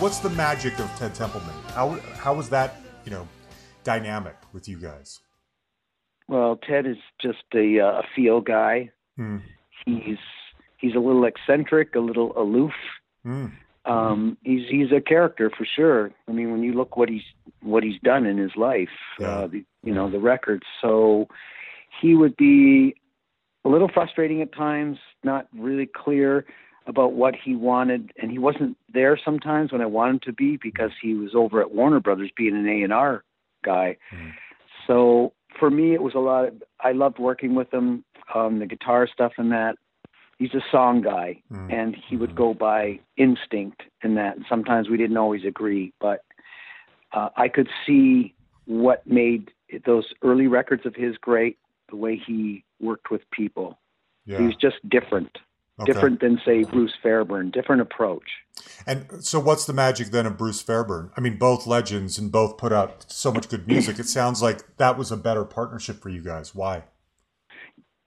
[0.01, 1.55] What's the magic of Ted Templeman?
[1.75, 3.27] How how was that you know
[3.85, 5.21] dynamic with you guys?
[6.29, 8.91] Well, Ted is just a, uh, a feel guy.
[9.17, 9.39] Hmm.
[9.85, 10.19] He's
[10.79, 12.73] he's a little eccentric, a little aloof.
[13.25, 13.47] Hmm.
[13.87, 16.11] Um, he's he's a character for sure.
[16.29, 17.23] I mean, when you look what he's
[17.63, 19.27] what he's done in his life, Yeah.
[19.27, 20.65] uh, the, you know the records.
[20.81, 21.29] So
[22.01, 22.95] he would be
[23.65, 26.47] a little frustrating at times, not really clear
[26.91, 30.59] about what he wanted, and he wasn't there sometimes when I wanted him to be
[30.59, 33.25] because he was over at Warner Brothers being an A and R
[33.65, 33.97] guy.
[34.13, 34.33] Mhm.
[34.87, 36.49] So for me, it was a lot.
[36.49, 39.77] Of, I loved working with him, um, the guitar stuff and that.
[40.39, 41.73] He's a song guy, Mm.
[41.73, 44.37] and he would go by instinct in that.
[44.37, 46.25] And sometimes we didn't always agree, but
[47.13, 48.35] uh, I could see
[48.67, 49.53] what made
[49.85, 51.57] those early records of his great.
[51.91, 53.79] The way he worked with people,
[54.25, 54.39] Yeah.
[54.39, 55.39] he was just different,
[55.83, 55.93] Okay.
[55.93, 57.51] different than say Bruce Fairbairn.
[57.51, 58.29] Different approach.
[58.87, 61.11] And so, what's the magic then of Bruce Fairbairn?
[61.17, 63.99] I mean, both legends and both put out so much good music.
[63.99, 66.55] It sounds like that was a better partnership for you guys.
[66.55, 66.85] Why?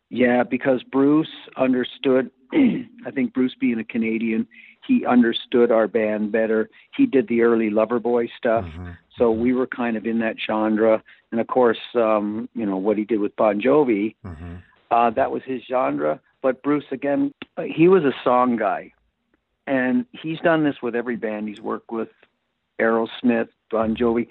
[0.09, 2.29] Yeah, because Bruce understood.
[2.53, 4.47] I think Bruce, being a Canadian,
[4.85, 6.69] he understood our band better.
[6.95, 8.97] He did the early Loverboy stuff, Mhm.
[9.17, 11.01] so we were kind of in that genre.
[11.31, 14.61] And of course, um, you know what he did with Bon Jovi, Mhm.
[14.91, 16.19] uh, that was his genre.
[16.43, 17.31] But Bruce, again,
[17.65, 18.91] he was a song guy,
[19.65, 22.09] and he's done this with every band he's worked with.
[22.79, 24.27] Aerosmith, Bon Jovi.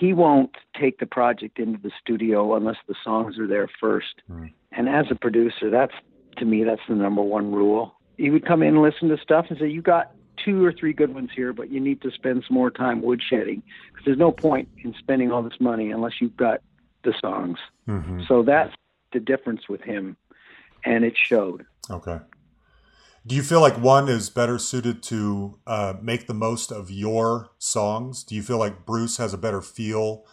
[0.00, 4.22] He won't take the project into the studio unless the songs are there first.
[4.26, 4.46] Hmm.
[4.72, 5.94] And as a producer, that's
[6.38, 7.94] to me that's the number one rule.
[8.16, 10.10] He would come in and listen to stuff and say, "You got
[10.42, 13.62] two or three good ones here, but you need to spend some more time woodshedding
[13.88, 16.60] because there's no point in spending all this money unless you've got
[17.04, 18.26] the songs." Mhm.
[18.26, 18.74] So that's
[19.12, 20.16] the difference with him,
[20.84, 21.64] and it showed.
[21.90, 22.18] Okay.
[23.24, 27.50] Do you feel like one is better suited to uh, make the most of your
[27.58, 28.24] songs?
[28.24, 30.26] Do you feel like Bruce has a better feel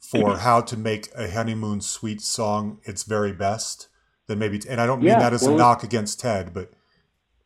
[0.00, 3.88] for how to make a honeymoon suite song its very best
[4.26, 4.60] than maybe?
[4.68, 6.72] And I don't mean Yeah, that as a knock against Ted, but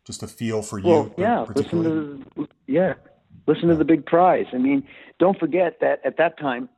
[0.06, 1.14] just a feel for Well, you.
[1.18, 2.94] yeah, listen to the, yeah,
[3.46, 4.46] listen to the big prize.
[4.54, 6.70] I mean, don't forget that at that time,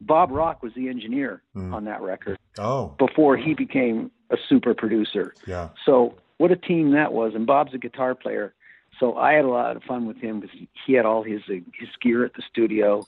[0.00, 1.72] Bob Rock was the engineer Mm.
[1.72, 5.34] on that record Oh, before he became a super producer.
[5.46, 5.68] yeah.
[5.84, 7.34] So what a team that was!
[7.34, 8.54] And Bob's a guitar player,
[8.98, 11.54] so I had a lot of fun with him because he had all his uh,
[11.78, 13.06] his gear at the studio,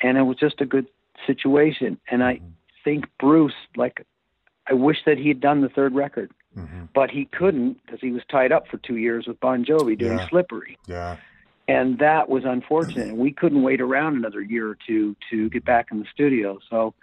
[0.00, 0.86] and it was just a good
[1.26, 1.98] situation.
[2.10, 2.40] And I
[2.84, 4.06] think Bruce, like,
[4.68, 8.10] I wish that he had done the third record, hmm but he couldn't because he
[8.10, 10.28] was tied up for two years with Bon Jovi doing Yeah.
[10.28, 11.16] Slippery, Yeah.
[11.68, 13.08] And that was unfortunate.
[13.08, 16.58] And we couldn't wait around another year or two to get back in the studio,
[16.70, 16.94] so.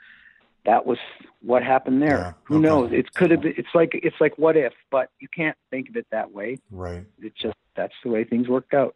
[0.66, 0.98] That was
[1.42, 2.18] what happened there.
[2.18, 2.62] Yeah, Who okay.
[2.66, 2.92] knows?
[2.94, 3.54] It could have been.
[3.58, 7.04] It's like it's like what if, but you can't think of it that way Right.
[7.20, 8.96] it's just that's the way things worked out.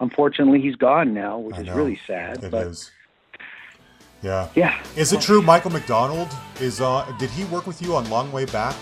[0.00, 1.76] Unfortunately, he's gone now, which I is know.
[1.76, 2.42] really sad.
[2.42, 2.90] It but is.
[4.22, 4.48] Yeah.
[4.56, 8.32] yeah, Is it true Michael McDonald is uh did he work with you on Long
[8.32, 8.74] Way Back?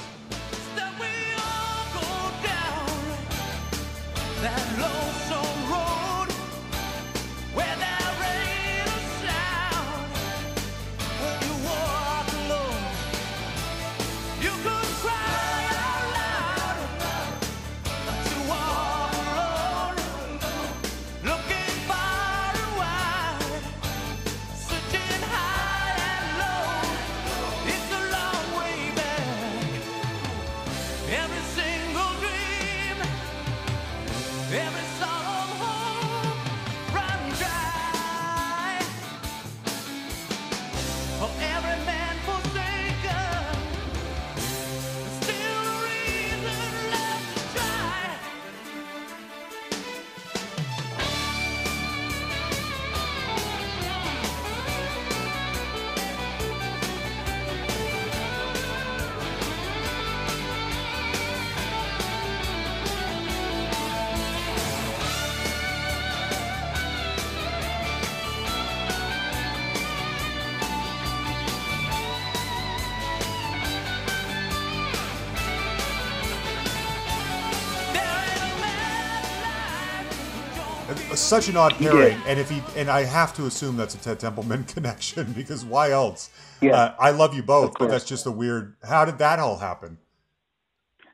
[81.32, 84.20] Such an odd pairing, and if he and I have to assume that's a Ted
[84.20, 86.28] Templeman connection because why else?
[86.60, 86.72] Yeah.
[86.76, 88.76] Uh, I love you both, but that's just a weird.
[88.86, 89.96] How did that all happen?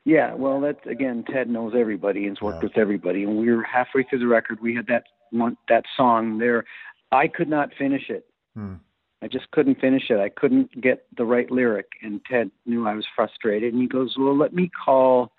[0.03, 0.33] yeah.
[0.33, 2.67] Well, that's again, Ted knows everybody and's worked Yeah.
[2.67, 4.59] with everybody, and we were halfway through the record.
[4.59, 6.65] We had that one that song there.
[7.13, 8.25] I could not finish it.
[8.55, 8.73] Hmm.
[9.21, 10.19] I just couldn't finish it.
[10.19, 14.15] I couldn't get the right lyric, and Ted knew I was frustrated, and he goes,
[14.19, 15.31] "Well, let me call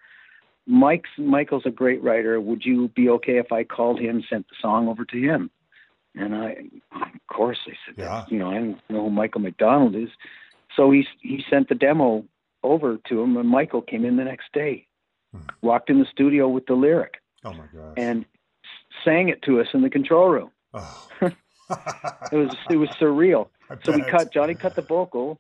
[0.70, 2.40] Mike's Michael's a great writer.
[2.40, 5.50] Would you be okay if I called him, sent the song over to him?
[6.14, 6.56] And I,
[6.92, 8.24] of course, I said, Yeah.
[8.28, 10.08] you know, I don't know who Michael McDonald is.
[10.76, 12.24] So he he sent the demo
[12.62, 14.86] over to him, and Michael came in the next day,
[15.32, 15.42] Hmm.
[15.62, 17.94] walked in the studio with the lyric, Oh my gosh.
[17.96, 18.24] and
[19.04, 20.50] sang it to us in the control room.
[20.74, 21.08] oh.
[22.32, 23.48] It was it was surreal.
[23.84, 25.38] So we cut Johnny cut the vocal,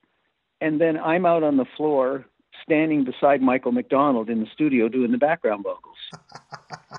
[0.60, 2.24] and then I'm out on the floor
[2.62, 5.96] standing beside Michael McDonald in the studio doing the background vocals.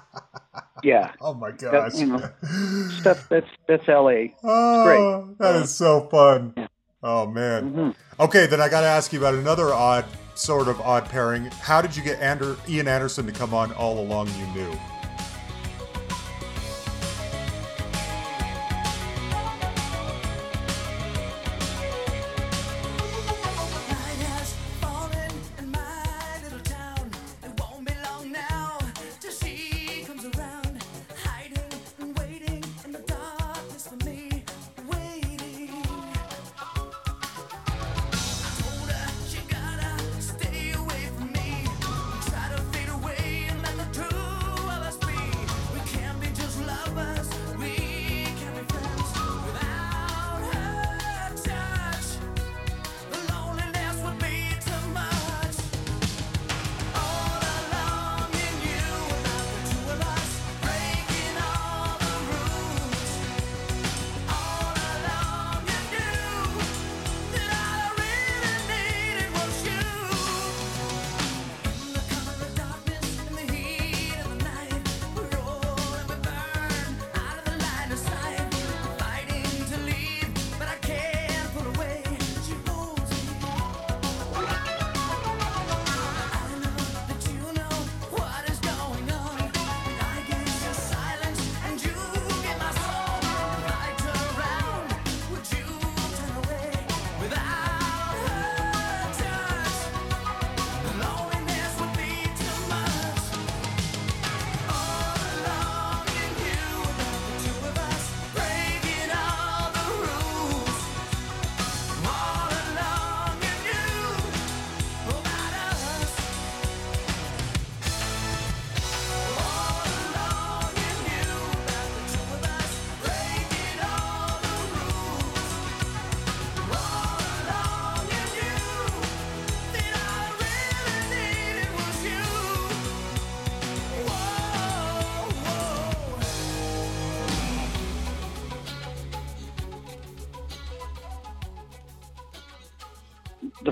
[0.84, 1.93] Yeah, Oh my gosh.
[2.00, 2.17] you know,
[3.00, 4.34] stuff that's that's L.A.
[4.43, 5.38] oh, great.
[5.38, 6.56] that is so fun.
[7.04, 7.71] Oh man.
[7.71, 7.95] Mhm.
[8.19, 11.45] Okay, then I got to ask you about another odd, sort of odd pairing.
[11.45, 14.71] How did you get Ander- Ian Anderson to come on All Along You Knew?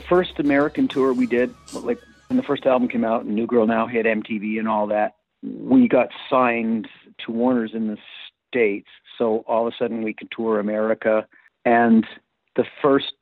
[0.10, 3.68] First American tour we did, like when the first album came out and New Girl
[3.68, 6.88] Now hit MTV and all that, we got signed
[7.26, 7.98] to Warner's in the
[8.48, 8.88] States.
[9.18, 11.28] So all of a sudden we could tour America.
[11.64, 12.06] And
[12.56, 13.14] the first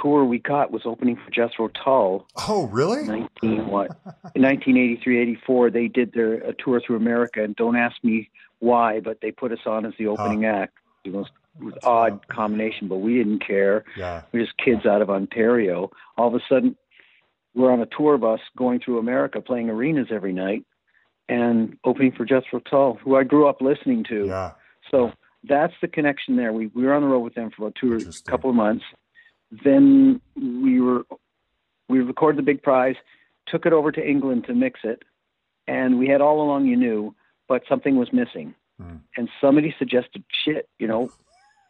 [0.00, 3.04] tour we got was opening for Jethro Tull Oh, really?
[3.04, 3.90] 19 what?
[4.34, 9.00] In 1983, 84, they did their a tour through America, and don't ask me why,
[9.00, 10.74] but they put us on as the opening act.
[11.04, 11.26] It was
[11.60, 12.28] That's odd wild.
[12.28, 13.84] combination, but we didn't care.
[13.96, 14.22] Yeah.
[14.32, 15.90] We're just kids out of Ontario.
[16.16, 16.76] All of a sudden,
[17.54, 20.64] we're on a tour bus going through America, playing arenas every night,
[21.28, 24.26] and opening for Jethro Tull, who I grew up listening to.
[24.26, 24.52] Yeah.
[24.90, 25.12] So
[25.44, 26.52] that's the connection there.
[26.52, 28.56] We we were on the road with them for about two or a couple of
[28.56, 28.84] months.
[29.64, 31.04] Then we were
[31.88, 32.96] we recorded the big prize,
[33.46, 35.02] took it over to England to mix it,
[35.66, 37.14] and we had all along you knew,
[37.48, 38.54] but something was missing.
[38.80, 38.96] Hmm.
[39.16, 41.10] And somebody suggested, shit, you know,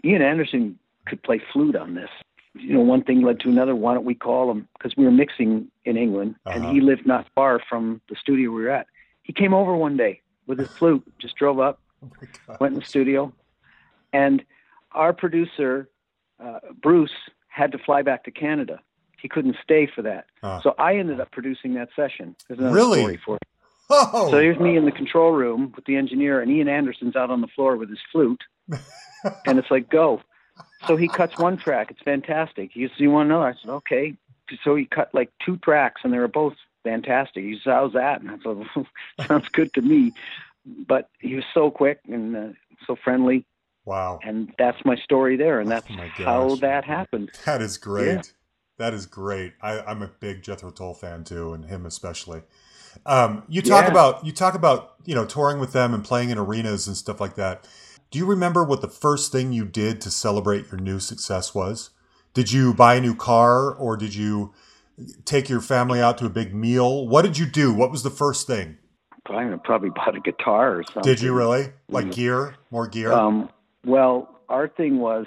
[0.05, 2.11] Ian Anderson could play flute on this.
[2.55, 3.75] You know, one thing led to another.
[3.77, 4.69] Why don't we call him?
[4.77, 6.73] Because we were mixing in England, and Uh-huh.
[6.73, 8.87] he lived not far from the studio we were at.
[9.23, 12.87] He came over one day with his flute, just drove up, Oh went in the
[12.87, 13.33] studio,
[14.13, 14.45] and
[14.93, 15.89] our producer
[16.41, 17.13] uh, Bruce
[17.49, 18.81] had to fly back to Canada.
[19.21, 20.61] He couldn't stay for that, Ah.
[20.63, 22.35] so I ended up producing that session.
[22.47, 23.01] There's another Really?
[23.01, 23.43] story for it.
[23.91, 24.31] Oh.
[24.31, 27.41] So here's me in the control room with the engineer, and Ian Anderson's out on
[27.41, 28.43] the floor with his flute,
[29.47, 30.21] and it's like go.
[30.87, 31.91] So he cuts one track.
[31.91, 32.71] It's fantastic.
[32.73, 34.15] He says, "You want another?" I said, "Okay."
[34.63, 37.45] So he cut like two tracks, and they were both fantastic.
[37.45, 38.87] He says, "How's that?" And I said,
[39.27, 40.13] "Sounds good to me."
[40.87, 42.49] But he was so quick and uh,
[42.87, 43.47] so friendly,
[43.87, 44.19] wow.
[44.23, 47.31] and that's my story there, and that's Oh how that happened.
[47.47, 48.07] That is great.
[48.07, 48.23] Yeah.
[48.77, 49.55] That is great.
[49.61, 52.43] I, I'm a big Jethro Tull fan too, and him especially.
[53.07, 53.91] Um, you talk Yeah.
[53.91, 57.21] about you talk about you know touring with them and playing in arenas and stuff
[57.21, 57.67] like that.
[58.11, 61.91] Do you remember what the first thing you did to celebrate your new success was?
[62.33, 64.53] Did you buy a new car or did you
[65.25, 67.07] take your family out to a big meal?
[67.07, 67.73] What did you do?
[67.73, 68.79] What was the first thing?
[69.27, 71.03] I probably bought a guitar or something.
[71.03, 71.73] Did you really?
[71.89, 72.57] Like gear?
[72.71, 73.13] More gear?
[73.13, 73.51] Um,
[73.85, 75.27] well, our thing was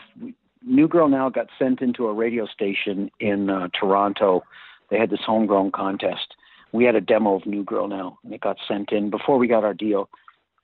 [0.64, 4.44] New Girl Now got sent into a radio station in uh, Toronto.
[4.90, 6.36] They had this homegrown contest.
[6.72, 9.48] We had a demo of New Girl Now, and it got sent in before we
[9.48, 10.10] got our deal,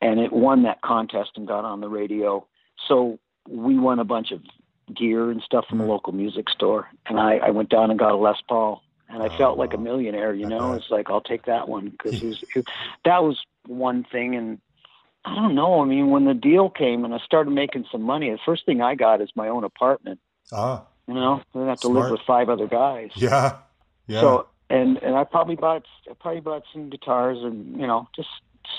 [0.01, 2.45] and it won that contest and got on the radio.
[2.88, 4.41] So we won a bunch of
[4.95, 8.12] gear and stuff from the local music store, and I, I went down and got
[8.14, 10.34] a Les Paul, and I felt like a millionaire.
[10.34, 12.66] You know, it's like I'll take that one because it was, it,
[13.03, 14.60] that was one thing, and
[15.26, 15.82] I don't know.
[15.82, 18.82] I mean, when the deal came and I started making some money, the first thing
[18.82, 20.20] I got is my own apartment.
[20.53, 22.03] ah, You know, I have to Smart.
[22.03, 23.12] live with five other guys.
[23.16, 23.58] yeah.
[24.08, 24.22] Yeah.
[24.22, 28.30] So and and I probably bought I probably bought some guitars and you know just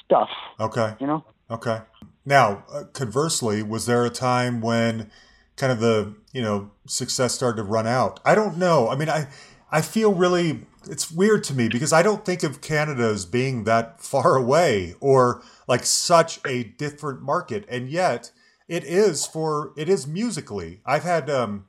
[0.05, 0.29] stuff.
[0.61, 0.95] okay.
[1.01, 1.25] You know.
[1.51, 1.81] Okay.
[2.25, 5.11] Now, uh, conversely, was there a time when
[5.57, 8.21] kind of the, you know, success started to run out?
[8.25, 8.89] I don't know.
[8.89, 9.29] I mean, I
[9.71, 13.65] I feel really it's weird to me because I don't think of Canada as being
[13.65, 18.31] that far away or like such a different market and yet
[18.69, 20.81] it is for it is musically.
[20.87, 21.67] I've had um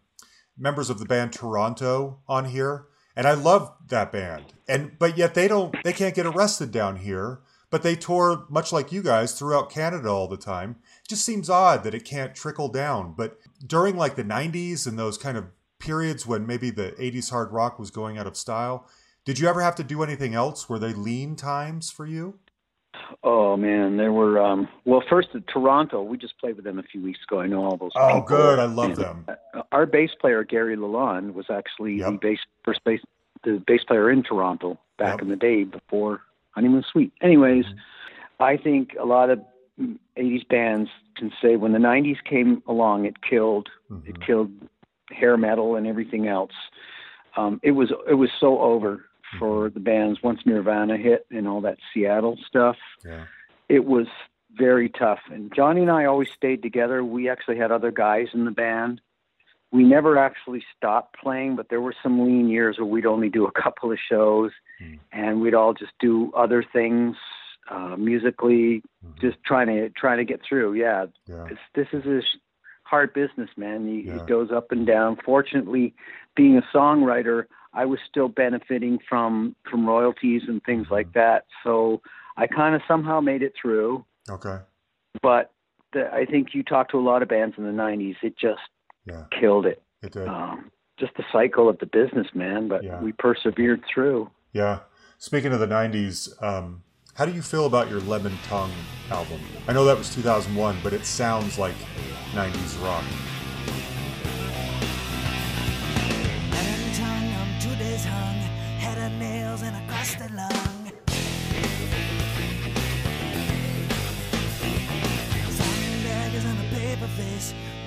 [0.57, 2.85] members of the band Toronto on here
[3.19, 4.45] and I love that band.
[4.67, 8.71] And but yet they don't they can't get arrested down here but they tour much
[8.71, 10.77] like you guys throughout Canada all the time.
[11.03, 13.13] It just seems odd that it can't trickle down.
[13.15, 15.45] But during like the 90s and those kind of
[15.77, 18.87] periods when maybe the 80s hard rock was going out of style,
[19.23, 20.67] did you ever have to do anything else?
[20.67, 22.39] Were they lean times for you?
[23.23, 26.83] Oh man, there were um well first at Toronto, we just played with them a
[26.83, 27.39] few weeks ago.
[27.39, 28.21] I know all those Oh, people.
[28.37, 28.59] good.
[28.59, 29.25] I love And, them.
[29.27, 33.01] uh, Our bass player Gary Lalonde was actually the bass first bass
[33.43, 35.21] the bass player in Toronto back Yep.
[35.23, 36.21] in the day before
[36.51, 37.13] Honeymoon Suite.
[37.21, 38.43] Anyways, Mm-hmm.
[38.43, 39.39] I think a lot of
[40.17, 44.07] 80s bands can say when the 90s came along, it killed Mhm.
[44.09, 44.51] it killed
[45.11, 46.53] hair metal and everything else.
[47.37, 49.05] Um, it was it was so over
[49.37, 52.77] for the bands once Nirvana hit and all that Seattle stuff.
[53.05, 53.25] Yeah.
[53.67, 54.07] It was
[54.53, 55.19] very tough.
[55.31, 57.03] And Johnny and I always stayed together.
[57.03, 59.01] We actually had other guys in the band.
[59.71, 63.45] We never actually stopped playing, but there were some lean years where we'd only do
[63.45, 64.95] a couple of shows, Hmm.
[65.11, 67.15] and we'd all just do other things
[67.69, 69.19] uh, musically, Mhm.
[69.21, 70.73] just trying to trying to get through.
[70.73, 71.45] Yeah, Yeah.
[71.51, 72.23] it's, this is a
[72.81, 73.87] hard business, man.
[73.87, 74.15] You, Yeah.
[74.15, 75.17] It goes up and down.
[75.17, 75.93] Fortunately,
[76.35, 80.93] being a songwriter, I was still benefiting from from royalties and things Mm-hmm.
[80.93, 81.45] like that.
[81.63, 82.01] So
[82.37, 84.05] I kind of somehow made it through.
[84.29, 84.57] Okay.
[85.21, 85.51] But
[85.93, 88.15] the, I think you talked to a lot of bands in the '90s.
[88.23, 88.61] It just
[89.05, 89.25] Yeah.
[89.39, 89.81] killed it.
[90.01, 90.27] It did.
[90.27, 92.67] Um, just the cycle of the business, man.
[92.67, 93.01] But Yeah.
[93.01, 94.29] we persevered through.
[94.53, 94.79] Yeah.
[95.17, 96.83] Speaking of the 90s, um,
[97.15, 98.71] how do you feel about your Lemon Tongue
[99.11, 99.41] album?
[99.67, 101.75] I know that was 2001, but it sounds like
[102.33, 103.03] 90s rock.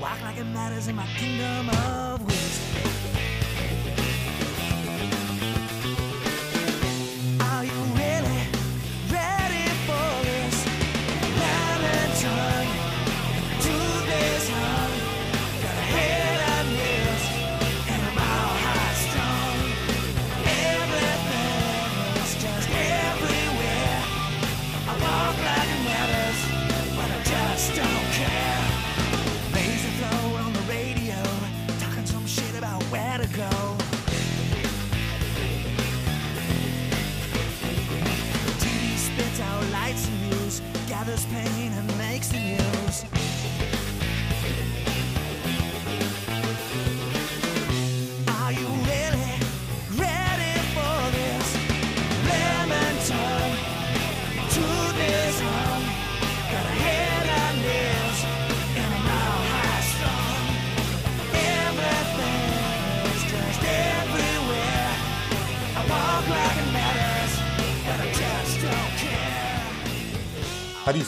[0.03, 2.92] Walk like it matters in my kingdom of waste.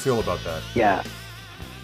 [0.05, 0.63] Feel about that?
[0.75, 1.03] Yeah.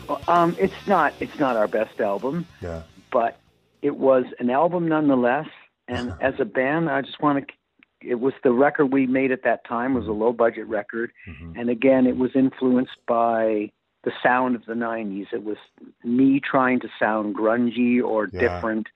[0.07, 2.47] Well, Um, it's not it's not our best album.
[2.61, 2.83] Yeah.
[3.11, 3.41] but
[3.83, 5.49] it was an album nonetheless.
[5.89, 7.55] And as a band, I just want to.
[8.03, 11.59] It was the record we made at that time was a low budget record, Mhm.
[11.59, 13.71] and again, it was influenced by
[14.05, 15.27] the sound of the '90s.
[15.33, 15.57] It was
[16.05, 18.41] me trying to sound grungy or Yeah.
[18.41, 18.87] different,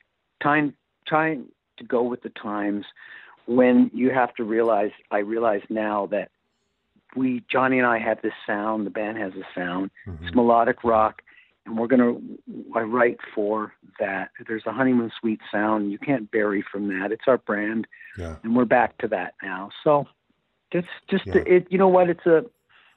[0.41, 0.75] trying
[1.07, 1.49] trying
[1.79, 2.85] to go with the times.
[3.47, 6.31] When you have to realize, I realize now that
[7.17, 8.87] we Johnny and I have this sound.
[8.87, 9.91] The band has a sound.
[10.07, 10.23] Mhm.
[10.27, 11.23] It's melodic rock,
[11.67, 12.15] and we're gonna.
[12.75, 14.31] I write for that.
[14.47, 15.91] There's a honeymoon suite sound.
[15.93, 17.12] You can't vary from that.
[17.12, 17.87] It's our brand,
[18.19, 18.37] Yeah.
[18.43, 19.71] and we're back to that now.
[19.83, 20.07] So,
[20.73, 21.43] it's just Yeah.
[21.47, 21.67] it.
[21.71, 22.09] You know what?
[22.11, 22.45] It's a.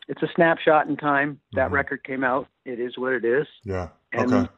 [0.10, 1.38] it's a snapshot in time.
[1.52, 1.74] That Mhm.
[1.74, 2.48] record came out.
[2.64, 3.46] It is what it is.
[3.66, 3.90] Yeah.
[4.14, 4.50] And okay.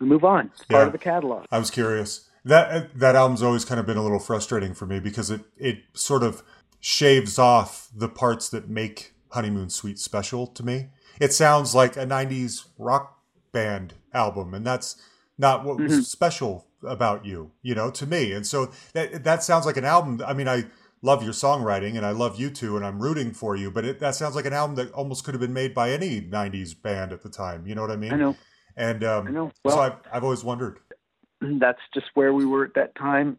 [0.00, 0.46] we move on.
[0.46, 1.46] It's part of the catalog.
[1.52, 2.28] I was curious.
[2.44, 5.84] That that album's always kind of been a little frustrating for me because it it
[5.94, 6.42] sort of
[6.82, 10.88] shaves off the parts that make Honeymoon Suite special to me.
[11.20, 13.20] It sounds like a 90s rock
[13.52, 15.00] band album and that's
[15.38, 16.04] not what was Mhm.
[16.04, 18.32] special about you, you know, to me.
[18.32, 20.20] And so that that sounds like an album.
[20.26, 20.64] I mean, I
[21.02, 24.00] love your songwriting and I love you too and I'm rooting for you, but it,
[24.00, 27.12] that sounds like an album that almost could have been made by any 90s band
[27.12, 27.64] at the time.
[27.64, 28.12] You know what I mean?
[28.12, 28.36] I know.
[28.76, 29.52] And um, I know.
[29.68, 30.80] so I've, I've always wondered.
[31.40, 33.38] that's just where we were at that time,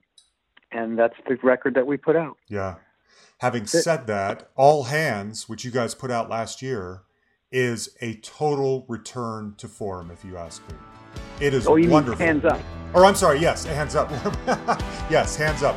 [0.71, 2.37] and that's the record that we put out.
[2.47, 2.75] Yeah.
[3.43, 7.01] Having said that, All Hands, which you guys put out last year,
[7.51, 10.75] is a total return to form, if you ask me.
[11.41, 12.19] It is Oh, you wonderful.
[12.25, 12.61] mean hands up?
[12.93, 14.09] Or I'm sorry, yes, hands up.
[15.11, 15.75] yes, hands up.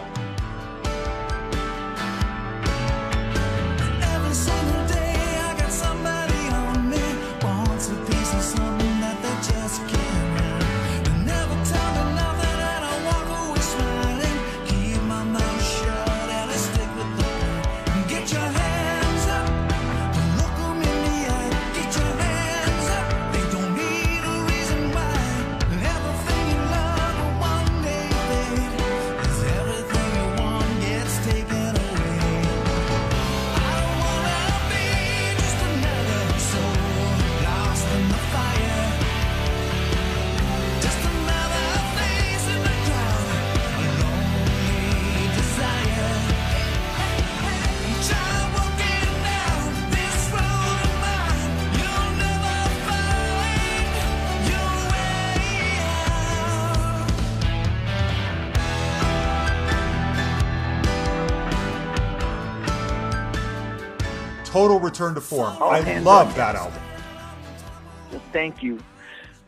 [65.27, 65.57] Form.
[65.61, 66.81] All I love that album.
[68.33, 68.79] Thank you.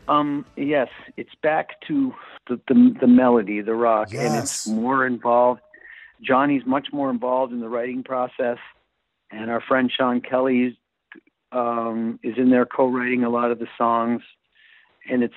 [0.07, 2.13] Um, yes, it's back to
[2.47, 5.61] the, the the melody, the rock, and it's more involved.
[6.21, 8.57] Johnny's much more involved in the writing process,
[9.31, 10.77] and our friend Sean Kelly
[11.51, 14.21] um, is in there co-writing a lot of the songs,
[15.09, 15.33] and it's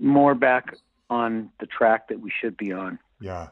[0.00, 0.74] more back
[1.08, 2.98] on the track that we should be on.
[3.20, 3.48] Yeah.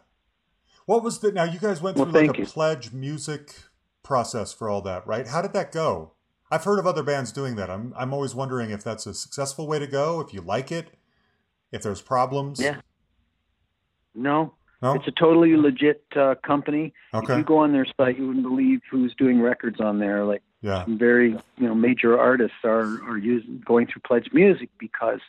[0.87, 2.47] What was the now you guys went Well, through like a you.
[2.47, 3.55] pledge music
[4.15, 5.29] process for all that, right?
[5.29, 6.11] How did that go?
[6.51, 7.71] I've heard of other bands doing that.
[7.71, 10.89] I'm I'm always wondering if that's a successful way to go, if you like it,
[11.71, 12.59] if there's problems.
[12.61, 12.81] Yeah.
[14.15, 14.95] No, No?
[14.95, 16.93] it's a totally legit uh, company.
[17.15, 17.37] If Okay.
[17.39, 20.25] you go on their site, you wouldn't believe who's doing records on there.
[20.25, 20.85] Like Yeah.
[20.85, 25.21] some very you know major artists are are using going through Pledge Music because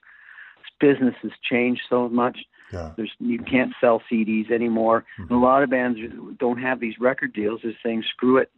[0.80, 2.40] business has changed so much.
[2.74, 2.94] Yeah.
[2.98, 5.06] There's you can't sell CDs anymore.
[5.20, 6.00] And a lot of bands
[6.40, 7.60] don't have these record deals.
[7.62, 8.50] They're saying screw it,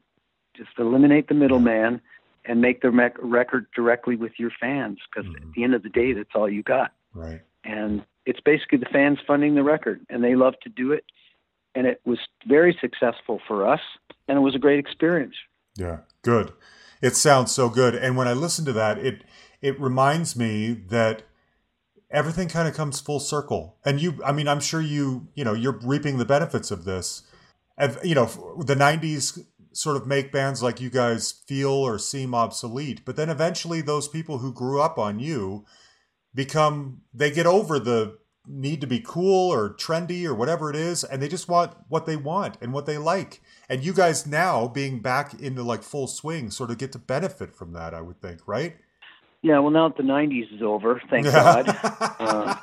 [0.55, 2.01] just eliminate the middleman
[2.45, 5.37] and make the rec- record directly with your fans because Mhm.
[5.37, 6.91] at the end of the day, that's all you got.
[7.13, 7.41] Right.
[7.63, 11.05] And it's basically the fans funding the record, and they love to do it.
[11.75, 13.81] And it was very successful for us,
[14.27, 15.35] and it was a great experience.
[15.75, 16.53] Yeah, good.
[17.01, 17.95] It sounds so good.
[17.95, 19.23] And when I listen to that, it
[19.61, 21.23] it reminds me that
[22.11, 23.77] everything kind of comes full circle.
[23.85, 27.23] And you, I mean, I'm sure you, you know, you're reaping the benefits of this.
[27.77, 28.25] And, you know,
[28.59, 29.43] the '90s
[29.73, 34.07] sort of make bands like you guys feel or seem obsolete, but then eventually those
[34.07, 35.65] people who grew up on you
[36.35, 38.17] become they get over the
[38.47, 42.05] need to be cool or trendy or whatever it is and they just want what
[42.05, 46.07] they want and what they like and you guys now being back into like full
[46.07, 48.75] swing sort of get to benefit from that i would think right
[49.43, 51.65] Yeah, well, now that the '90s is over, thank God.
[52.19, 52.55] Uh,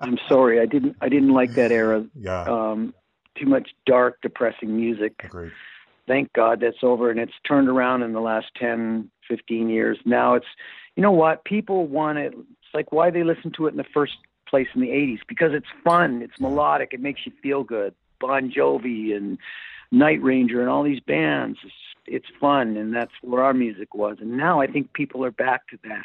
[0.00, 2.04] I'm sorry, I didn't I didn't like that era.
[2.18, 2.94] yeah Um,
[3.38, 5.12] too much dark, depressing music.
[5.24, 5.52] agreed
[6.06, 9.98] Thank God that's over, and it's turned around in the last 10, 15 years.
[10.04, 10.46] Now it's,
[10.96, 11.44] you know what?
[11.44, 12.34] People want it.
[12.34, 14.14] It's like why they listen to it in the first
[14.46, 16.22] place in the '80s because it's fun.
[16.22, 16.90] It's melodic.
[16.92, 17.94] It makes you feel good.
[18.20, 19.38] Bon Jovi and
[19.90, 21.58] Night Ranger and all these bands.
[21.64, 21.74] It's,
[22.06, 24.18] it's fun, and that's where our music was.
[24.20, 26.04] And now I think people are back to that.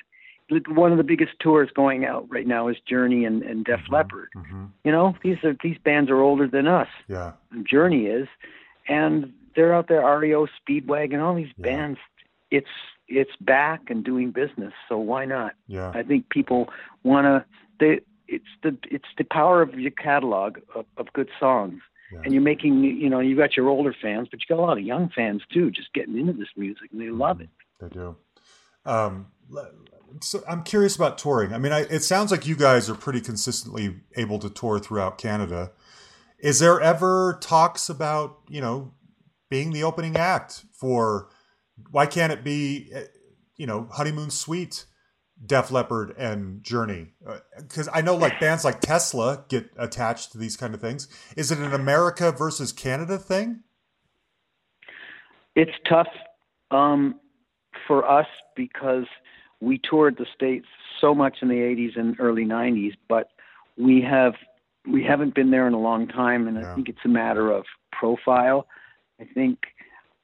[0.70, 4.30] One of the biggest tours going out right now is Journey and, and Def Leppard.
[4.34, 6.88] hmm You know, these are these bands are older than us.
[7.08, 7.34] yeah
[7.64, 8.28] Journey is,
[8.88, 10.02] and they're out there.
[10.18, 11.64] REO, Speedwagon, all these Yeah.
[11.70, 12.00] bands.
[12.50, 12.70] It's
[13.10, 14.72] it's back and doing business.
[14.88, 15.54] So why not?
[15.68, 16.70] yeah I think people
[17.04, 17.46] want to.
[17.80, 21.82] They it's the it's the power of your catalog of, of good songs.
[22.14, 22.22] Yeah.
[22.24, 24.78] And you're making, you know, you got your older fans, but you got a lot
[24.80, 27.50] of young fans too, just getting into this music, and they love it.
[27.80, 28.16] They do.
[28.86, 29.28] Um,
[30.22, 31.54] so I'm curious about touring.
[31.54, 35.20] I mean, I, it sounds like you guys are pretty consistently able to tour throughout
[35.20, 35.72] Canada.
[36.40, 38.92] Is there ever talks about you know
[39.50, 41.30] being the opening act for
[41.92, 43.02] Why can't it be, uh,
[43.56, 44.86] you know, Honeymoon Suite,
[45.46, 47.14] Def Leppard, and Journey?
[47.58, 51.08] Because I know like bands like Tesla get attached to these kind of things.
[51.38, 53.64] Is it an America versus Canada thing?
[55.56, 56.08] It's tough
[56.72, 57.16] um,
[57.88, 59.06] for us because
[59.62, 60.68] we toured the states
[61.02, 63.30] so much in the 80s and early 90s, but
[63.78, 64.34] we have
[64.88, 66.72] we haven't been there in a long time, and Yeah.
[66.72, 68.68] I think it's a matter of profile.
[69.20, 69.60] I think,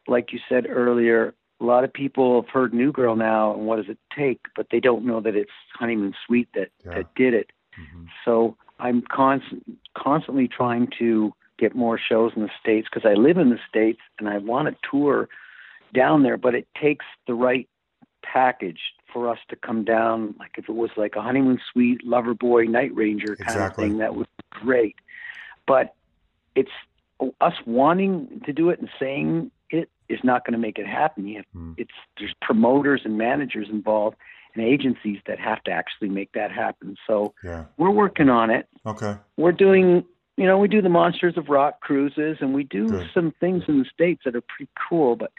[0.08, 3.78] like you said earlier, a lot of people have heard New Girl now, and what
[3.78, 4.42] does it take?
[4.56, 6.96] But they don't know that it's Honeymoon Suite that Yeah.
[6.96, 7.52] that did it.
[7.78, 8.08] Mhm.
[8.24, 13.38] So I'm constant, constantly trying to get more shows in the states because I live
[13.38, 15.30] in the states and I want to tour
[15.94, 17.70] down there, but it takes the right
[18.22, 20.36] package for us to come down.
[20.38, 23.86] Like if it was like a honeymoon suite, Loverboy, night ranger kind Exactly.
[23.86, 24.96] of thing, that would be great.
[25.66, 25.96] But
[26.56, 26.72] it's
[27.42, 31.28] us wanting to do it and saying it is not going to make it happen.
[31.28, 31.74] You have, Hmm.
[31.78, 34.18] it's there's promoters and managers involved
[34.54, 36.96] and agencies that have to actually make that happen.
[37.08, 37.66] So Yeah.
[37.78, 38.68] we're working on it.
[38.86, 39.16] Okay.
[39.38, 40.06] We're doing,
[40.38, 43.10] you know, we do the Monsters of Rock cruises, and we do Good.
[43.14, 45.16] some things in the states that are pretty cool.
[45.16, 45.32] But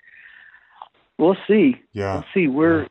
[1.19, 1.81] we'll see.
[1.93, 2.15] Yeah.
[2.15, 2.49] We'll see.
[2.49, 2.89] We're.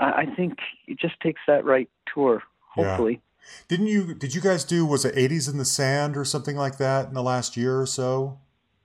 [0.00, 2.42] I I think it just takes that right tour.
[2.76, 2.84] Yeah.
[2.90, 3.20] Hopefully.
[3.68, 4.14] Didn't you?
[4.14, 4.84] Did you guys do?
[4.86, 7.86] Was it '80s in the Sand or something like that in the last year or
[7.86, 8.40] so?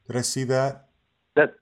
[0.08, 0.88] Did I see that?
[1.36, 1.54] That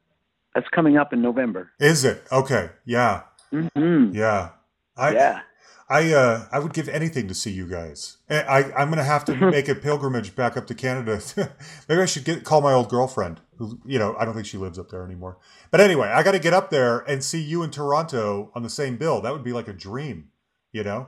[0.56, 1.72] that's coming up in November.
[1.80, 2.70] Is it okay?
[2.86, 3.24] Yeah.
[3.52, 4.50] hmm Yeah.
[4.98, 5.42] I yeah.
[5.89, 8.18] I uh I would give anything to see you guys.
[8.30, 11.20] I I'm gonna have to make a pilgrimage back up to Canada.
[11.89, 13.42] Maybe I should get call my old girlfriend.
[13.58, 15.38] Who you know I don't think she lives up there anymore.
[15.70, 18.70] But anyway, I got to get up there and see you in Toronto on the
[18.70, 19.22] same bill.
[19.22, 20.30] That would be like a dream,
[20.72, 21.08] you know.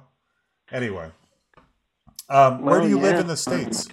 [0.72, 1.12] Anyway,
[2.30, 3.88] um, where do you live in the states?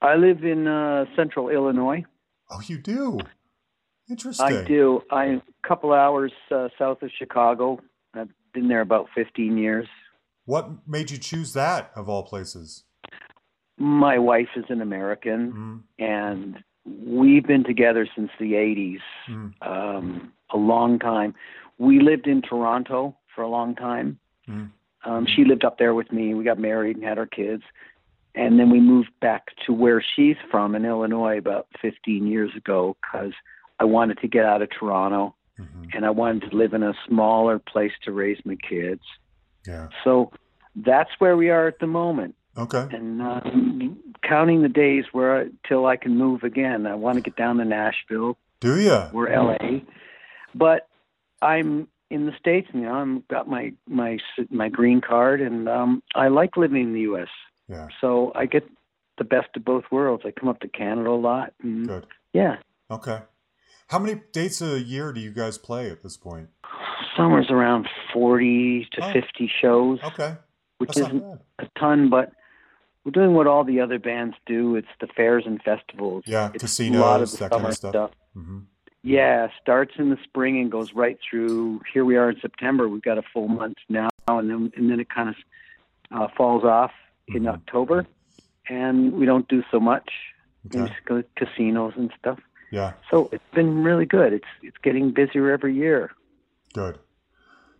[0.00, 2.04] I live in uh, Central Illinois.
[2.50, 3.18] Oh, you do.
[4.10, 4.46] Interesting.
[4.46, 5.02] I do.
[5.10, 7.78] I'm a couple hours uh, south of Chicago.
[8.14, 9.86] I've been there about 15 years.
[10.44, 12.82] What made you choose that of all places?
[13.78, 15.84] My wife is an American.
[15.98, 18.98] Mm, and we've been together since the 80s,
[19.30, 21.34] mm, um, a long time.
[21.78, 24.18] We lived in Toronto for a long time.
[24.48, 24.70] mm.
[25.04, 26.34] Um, she lived up there with me.
[26.34, 27.62] We got married and had our kids.
[28.34, 32.96] And then we moved back to where she's from in Illinois about 15 years ago
[33.02, 33.32] because
[33.78, 35.94] I wanted to get out of Toronto mhm.
[35.94, 39.02] and I wanted to live in a smaller place to raise my kids.
[39.66, 39.88] Yeah.
[40.02, 40.32] So
[40.76, 42.86] that's where we are at the moment Okay.
[42.90, 46.86] and um, counting the days where till I can move again.
[46.86, 48.98] I want to get down to Nashville Do you?
[49.12, 49.80] or LA,
[50.54, 50.88] but
[51.42, 52.94] I'm in the states now.
[52.94, 54.18] I'm got my my
[54.50, 57.28] my green card, and um, I like living in the U.S.
[57.68, 57.88] Yeah.
[58.00, 58.68] So I get
[59.18, 60.22] the best of both worlds.
[60.26, 62.06] I come up to Canada a lot, and Good.
[62.32, 62.56] yeah,
[62.90, 63.20] Okay.
[63.88, 66.48] How many dates a year do you guys play at this point?
[67.16, 69.12] summer's around forty to Oh.
[69.12, 70.36] fifty shows, Okay.
[70.78, 72.32] which That's isn't a ton, but.
[73.04, 74.76] We're doing what all the other bands do.
[74.76, 76.22] It's the fairs and festivals.
[76.24, 78.10] Yeah, it's casinos, a lot of the that kind of stuff.
[78.32, 78.58] hmm
[79.02, 81.80] Yeah, starts in the spring and goes right through.
[81.92, 82.88] Here we are in September.
[82.88, 85.34] We've got a full month now, and then and then it kind of
[86.12, 86.92] uh, falls off
[87.28, 87.54] in Mhm.
[87.54, 88.06] October,
[88.68, 90.08] and we don't do so much.
[90.64, 92.38] We just go to casinos and stuff.
[92.70, 92.92] Yeah.
[93.10, 94.32] So it's been really good.
[94.32, 96.12] It's it's getting busier every year.
[96.72, 96.98] Good.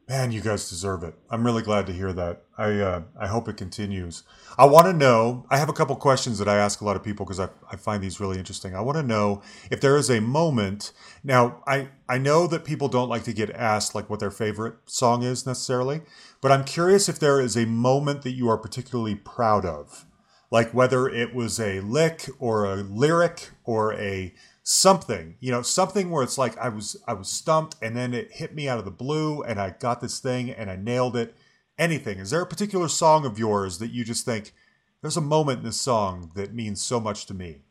[0.09, 1.15] Man, you guys deserve it.
[1.31, 2.43] I'm really glad to hear that.
[2.59, 4.25] I uh, I hope it continues.
[4.59, 5.47] I want to know.
[5.49, 7.77] I have a couple questions that I ask a lot of people because I, I
[7.77, 8.75] find these really interesting.
[8.75, 10.93] I want to know if there is a moment.
[11.23, 14.75] Now, I I know that people don't like to get asked like what their favorite
[14.87, 16.03] song is necessarily,
[16.41, 20.05] but I'm curious if there is a moment that you are particularly proud of,
[20.51, 26.11] like whether it was a lick or a lyric or a something you know something
[26.11, 28.85] where it's like i was i was stumped and then it hit me out of
[28.85, 31.35] the blue and i got this thing and i nailed it
[31.79, 34.53] anything is there a particular song of yours that you just think
[35.01, 37.63] there's a moment in this song that means so much to me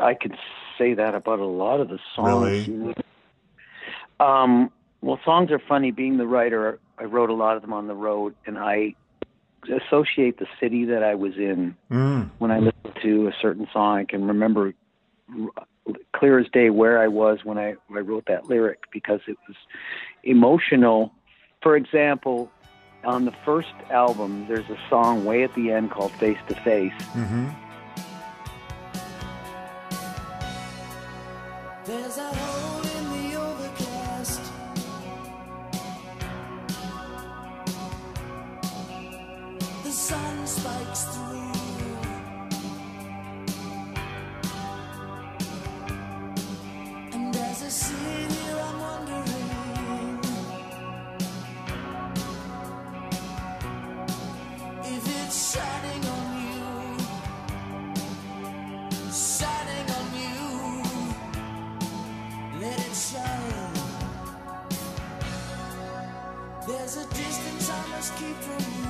[0.00, 0.36] I could
[0.78, 2.68] say that about a lot of the songs.
[2.68, 2.94] Really?
[4.18, 5.90] Um, well, songs are funny.
[5.90, 8.94] Being the writer, I wrote a lot of them on the road, and I
[9.64, 13.98] associate the city that I was in mm, when I listen to a certain song.
[13.98, 14.74] I can remember
[16.12, 19.56] clear as day where I was when I, I wrote that lyric because it was
[20.24, 21.12] emotional.
[21.62, 22.50] For example,
[23.04, 26.92] on the first album, there's a song way at the end called Face to Face.
[27.12, 27.48] hmm
[31.84, 34.40] There's a hole in the overcast.
[39.84, 41.35] The sun spikes through.
[68.42, 68.85] From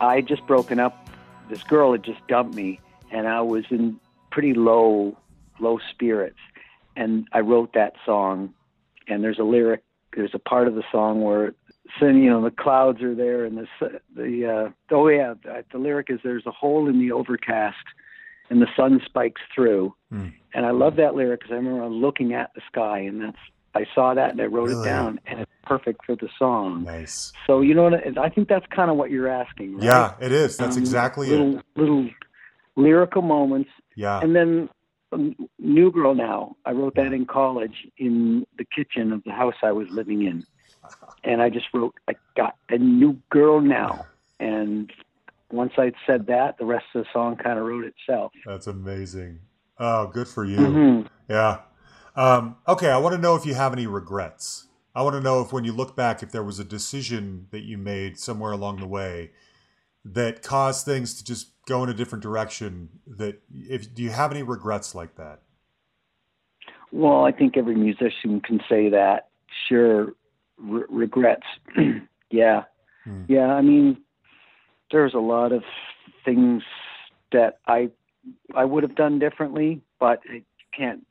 [0.00, 1.08] I had just broken up.
[1.48, 2.80] This girl had just dumped me,
[3.10, 3.98] and I was in
[4.30, 5.16] pretty low,
[5.58, 6.38] low spirits.
[6.96, 8.54] And I wrote that song.
[9.08, 9.82] And there's a lyric.
[10.14, 11.54] There's a part of the song where,
[12.00, 15.34] you know, the clouds are there, and the s- the uh, oh yeah,
[15.72, 17.76] the, lyric is there's a hole in the overcast,
[18.48, 19.94] and the sun spikes through.
[20.10, 20.28] Hmm.
[20.54, 23.38] And I love that lyric because I remember looking at the sky, and that's
[23.74, 24.80] I saw that and I wrote Really?
[24.82, 26.84] it down, and it's perfect for the song.
[26.84, 27.32] Nice.
[27.46, 27.94] So you know what?
[27.94, 29.84] I I think that's kind of what you're asking, right?
[29.84, 30.56] Yeah, it is.
[30.56, 31.64] That's Um, exactly little, it.
[31.76, 32.10] Little
[32.76, 34.20] lyrical moments, Yeah.
[34.20, 34.68] and then
[35.12, 39.54] um, "New Girl." Now I wrote that in college in the kitchen of the house
[39.62, 40.44] I was living in,
[41.24, 44.06] and I just wrote, "I got a new girl now,"
[44.40, 44.92] and
[45.52, 48.32] once I'd said that, the rest of the song kind of wrote itself.
[48.46, 49.40] That's amazing.
[49.78, 50.58] Oh, good for you.
[50.58, 51.06] Mhm.
[51.28, 51.58] Yeah.
[52.20, 54.66] Um, okay, I want to know if you have any regrets.
[54.94, 57.60] I want to know if when you look back, if there was a decision that
[57.60, 59.30] you made somewhere along the way
[60.04, 62.90] that caused things to just go in a different direction.
[63.06, 65.40] That if do you have any regrets like that?
[66.92, 69.28] Well, I think every musician can say that.
[69.68, 70.12] Sure,
[70.58, 71.46] re- regrets.
[72.30, 72.64] yeah,
[73.04, 73.22] Hmm.
[73.28, 73.54] yeah.
[73.54, 73.96] I mean,
[74.90, 75.62] there's a lot of
[76.22, 76.64] things
[77.32, 77.88] that I
[78.54, 80.42] I would have done differently, but you
[80.76, 81.06] can't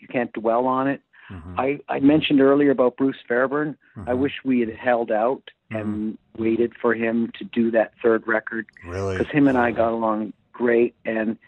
[0.00, 1.00] you can't dwell on it.
[1.30, 1.54] Mhm.
[1.58, 3.76] I I mentioned earlier about Bruce Fairbairn.
[4.06, 4.18] I Mhm.
[4.18, 9.16] wish we had held out and waited for him to do that third record really.
[9.16, 11.38] because him and I got along great, and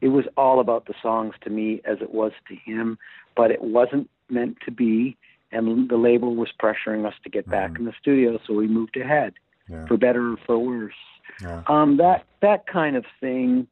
[0.00, 2.96] it was all about the songs to me as it was to him,
[3.36, 5.16] but it wasn't meant to be.
[5.52, 7.78] And the label was pressuring us to get back Mhm.
[7.80, 9.34] in the studio, so we moved ahead,
[9.68, 9.84] Yeah.
[9.86, 10.94] for better or for worse.
[11.42, 11.62] Yeah.
[11.66, 13.66] Um, that that kind of thing.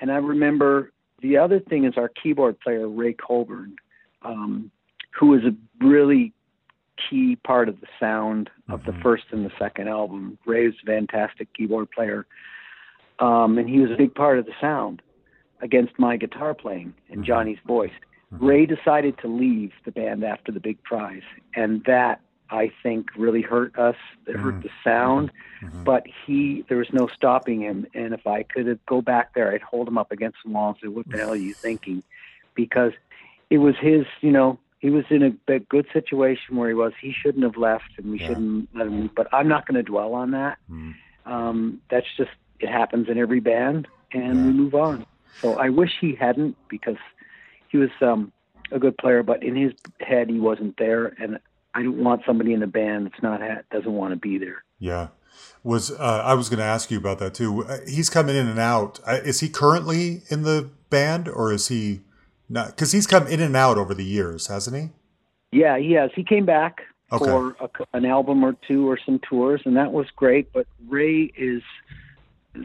[0.00, 3.76] And I remember the other thing is our keyboard player Ray Coburn,
[4.22, 4.70] um,
[5.18, 5.54] who was a
[5.84, 6.32] really
[7.08, 9.02] key part of the sound of the Mhm.
[9.02, 10.38] first and the second album.
[10.44, 12.26] Ray's a fantastic keyboard player,
[13.18, 15.02] um, and he was a big part of the sound
[15.60, 17.26] against my guitar playing and Mhm.
[17.26, 17.92] Johnny's voice.
[18.32, 18.38] Mhm.
[18.40, 21.22] Ray decided to leave the band after the big prize,
[21.54, 23.96] and that I think really hurt us.
[24.26, 25.30] It hurt the sound
[25.62, 25.84] Mhm.
[25.84, 29.52] but he there was no stopping him and if i could have go back there
[29.52, 32.02] i'd hold him up against the wall and say what the hell are you thinking
[32.54, 32.92] because
[33.50, 36.92] it was his you know he was in a big, good situation where he was
[37.00, 38.28] he shouldn't have left and we Yeah.
[38.28, 40.94] shouldn't let him but i'm not going to dwell on that Mhm.
[41.26, 42.30] um that's just
[42.60, 44.44] it happens in every band and Yeah.
[44.46, 45.04] we move on
[45.40, 46.98] so i wish he hadn't because
[47.68, 48.32] he was um
[48.70, 51.38] a good player but in his head he wasn't there and
[51.78, 54.62] i don't want somebody in the band that's not ha- doesn't want to be there
[54.78, 55.08] Yeah.
[55.62, 57.64] Was uh, I was going to ask you about that too.
[57.64, 59.00] Uh, He's coming in and out.
[59.30, 62.00] Is he currently in the band or is he
[62.48, 62.68] not?
[62.68, 64.84] Because he's come in and out over the years, hasn't he?
[65.60, 66.10] Yeah, he has.
[66.14, 66.74] He came back
[67.12, 67.24] Okay.
[67.24, 70.52] for a, an album or two or some tours, and that was great.
[70.52, 71.62] But Ray is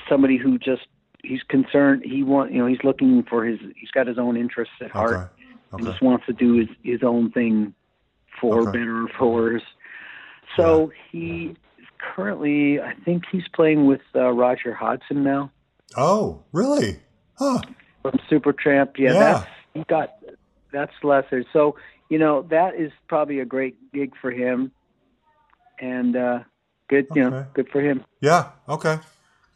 [0.09, 0.87] somebody who just
[1.23, 2.03] he's concerned.
[2.05, 3.59] He want you know he's looking for his.
[3.75, 5.13] He's got his own interests at heart.
[5.73, 5.83] Okay.
[5.83, 7.73] He just wants to do his his own thing,
[8.39, 8.79] for Okay.
[8.79, 9.63] better or for worse.
[10.55, 15.51] So he is currently, I think he's playing with uh, Roger Hodgson now
[15.97, 16.99] Oh, really?
[17.37, 17.59] Huh.
[18.01, 18.97] from Supertramp.
[18.97, 19.19] Yeah, Yeah.
[19.19, 20.13] that's he got
[20.71, 21.43] that's lesser.
[21.53, 21.75] So
[22.09, 24.71] you know that is probably a great gig for him,
[25.79, 26.39] and uh,
[26.89, 28.03] good you know good for him.
[28.21, 28.49] Yeah.
[28.67, 28.99] Okay.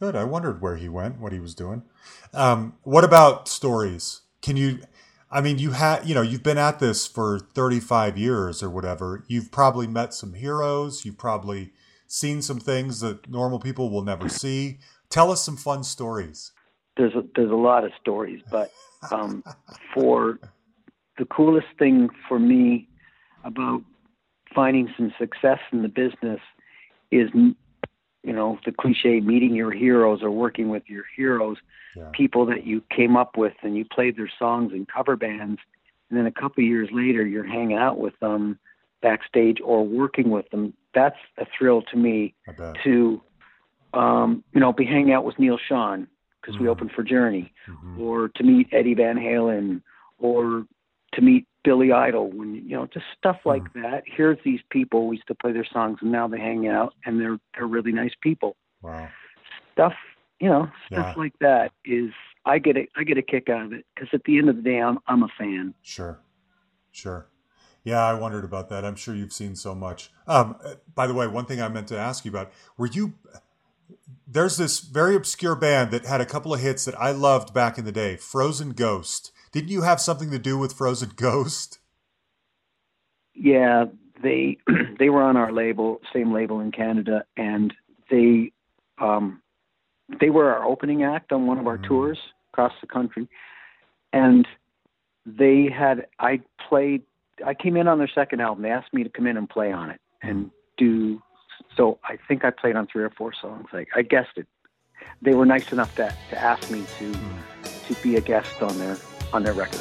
[0.00, 0.14] Good.
[0.14, 1.82] I wondered where he went, what he was doing.
[2.32, 4.20] Um, what about stories?
[4.42, 4.78] Can you?
[5.30, 9.24] I mean, you had, you know, you've been at this for 35 years or whatever.
[9.28, 11.04] You've probably met some heroes.
[11.04, 11.72] You've probably
[12.06, 14.78] seen some things that normal people will never see.
[15.10, 16.52] Tell us some fun stories.
[16.96, 18.72] There's a, there's a lot of stories, but
[19.10, 19.44] um,
[19.94, 20.38] for
[21.18, 22.88] the coolest thing for me
[23.44, 23.82] about
[24.54, 26.40] finding some success in the business
[27.10, 27.30] is
[28.22, 31.58] you know the cliche meeting your heroes or working with your heroes
[31.96, 32.10] Yeah.
[32.12, 35.60] people that you came up with and you played their songs in cover bands
[36.10, 38.58] and then a couple of years later you're hanging out with them
[39.02, 42.34] backstage or working with them that's a thrill to me
[42.84, 43.20] to
[43.94, 46.06] um, you know be hanging out with Neal Schon
[46.40, 46.70] because we Mhm.
[46.70, 47.98] opened for Journey Mhm.
[47.98, 49.82] or to meet Eddie Van Halen
[50.18, 50.66] or
[51.18, 53.82] to meet Billy Idol when you know just stuff like Hmm.
[53.82, 54.04] that.
[54.06, 57.20] Here's these people we used to play their songs and now they hang out and
[57.20, 58.56] they're they're really nice people.
[58.82, 59.08] Wow.
[59.72, 59.94] Stuff
[60.40, 61.20] you know stuff Yeah.
[61.22, 62.10] like that is
[62.44, 64.56] I get a I get a kick out of it because at the end of
[64.56, 65.74] the day I'm I'm a fan.
[65.82, 66.20] Sure.
[66.90, 67.26] Sure.
[67.84, 68.84] Yeah, I wondered about that.
[68.84, 70.10] I'm sure you've seen so much.
[70.26, 73.14] Um, uh, by the way, one thing I meant to ask you about were you.
[74.26, 77.78] There's this very obscure band that had a couple of hits that I loved back
[77.78, 79.32] in the day Frozen Ghost.
[79.52, 81.78] Didn't you have something to do with Frozen Ghost?
[83.34, 83.86] Yeah,
[84.22, 84.58] they
[84.98, 87.72] they were on our label, same label in Canada, and
[88.10, 88.52] they
[89.00, 89.42] um,
[90.20, 91.86] they were our opening act on one of our Mm.
[91.86, 92.18] tours
[92.52, 93.28] across the country,
[94.12, 94.46] and
[95.24, 97.02] they had I played.
[97.46, 98.62] I came in on their second album.
[98.64, 101.22] They asked me to come in and play on it and do.
[101.76, 103.68] So I think I played on three or four songs.
[103.72, 104.46] I, I guessed it.
[105.22, 107.12] They were nice enough to to ask me to
[107.86, 108.96] to be a guest on their
[109.32, 109.80] on their record,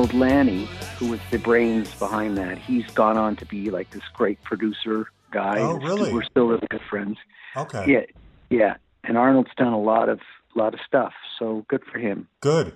[0.00, 0.66] Arnold Lanni,
[0.98, 5.10] who was the brains behind that, he's gone on to be like this great producer
[5.30, 5.58] guy.
[5.58, 6.10] Oh, really?
[6.10, 7.18] We're still really good friends.
[7.54, 7.84] Okay.
[7.86, 8.04] Yeah,
[8.48, 8.76] yeah.
[9.04, 10.20] And Arnold's done a lot of
[10.54, 12.28] lot of stuff, so good for him.
[12.40, 12.72] Good.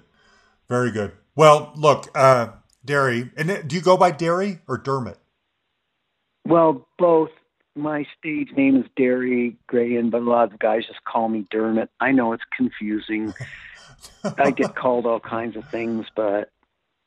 [0.68, 1.12] Very good.
[1.34, 2.48] Well, look, uh,
[2.84, 5.16] Derry, and do you go by Derry or Dermot?
[6.46, 7.30] Well, both.
[7.74, 11.88] My stage name is Derry Grehan, but a lot of guys just call me Dermot.
[12.00, 13.32] I know it's confusing.
[14.38, 16.50] I get called all kinds of things, but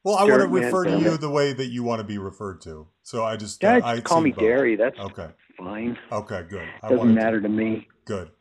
[0.07, 2.61] Well, I want to refer to you the way that you want to be referred
[2.61, 2.87] to.
[3.03, 4.39] So I just yeah, uh, I call me both.
[4.39, 4.77] Derry.
[4.77, 5.27] That's Okay.
[5.57, 5.97] fine.
[6.09, 6.45] Okay.
[6.49, 6.65] Good.
[6.81, 7.89] I Doesn't to- matter to me.
[8.05, 8.31] Good.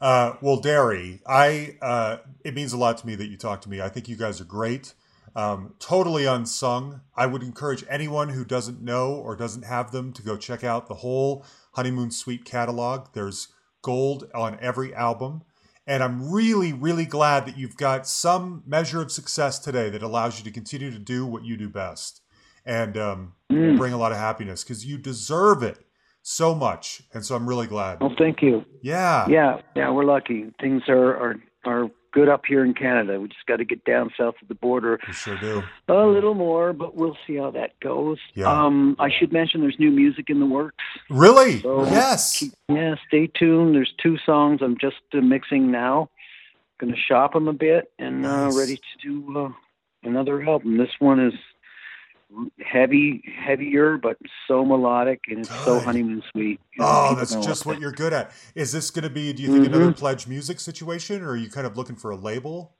[0.00, 3.68] Uh, well, Derry, I uh, it means a lot to me that you talk to
[3.68, 3.80] me.
[3.80, 4.94] I think you guys are great.
[5.34, 7.00] Um, totally unsung.
[7.16, 10.86] I would encourage anyone who doesn't know or doesn't have them to go check out
[10.86, 13.08] the whole Honeymoon Suite catalog.
[13.14, 13.48] There's
[13.82, 15.42] gold on every album.
[15.86, 20.38] And I'm really, really glad that you've got some measure of success today that allows
[20.38, 22.22] you to continue to do what you do best
[22.64, 23.78] and um, Mm.
[23.78, 25.78] bring a lot of happiness because you deserve it
[26.20, 27.02] so much.
[27.14, 28.00] And so I'm really glad.
[28.00, 28.64] Well, thank you.
[28.82, 29.24] Yeah.
[29.28, 30.52] Yeah, yeah, we're lucky.
[30.60, 33.20] Things are are are good up here in Canada.
[33.20, 35.62] We just got to get down south of the border We sure do.
[35.86, 38.16] a little more, but we'll see how that goes.
[38.34, 38.50] Yeah.
[38.50, 40.82] Um, I should mention there's new music in the works.
[41.10, 41.60] Really?
[41.60, 42.42] So yes.
[42.70, 43.74] yeah, stay tuned.
[43.74, 46.08] There's two songs I'm just uh, mixing now.
[46.80, 48.56] Going to shop them a bit and uh, Nice.
[48.58, 49.48] ready to do uh,
[50.02, 50.78] another album.
[50.78, 51.34] This one is
[52.60, 54.16] heavy, heavier, but
[54.48, 56.60] so melodic and it's so Honeymoon Suite.
[56.74, 58.32] You know, Oh, that's just what what you're good at.
[58.54, 59.74] Is this going to be, do you think, Mhm.
[59.76, 62.74] another pledge music situation or are you kind of looking for a label?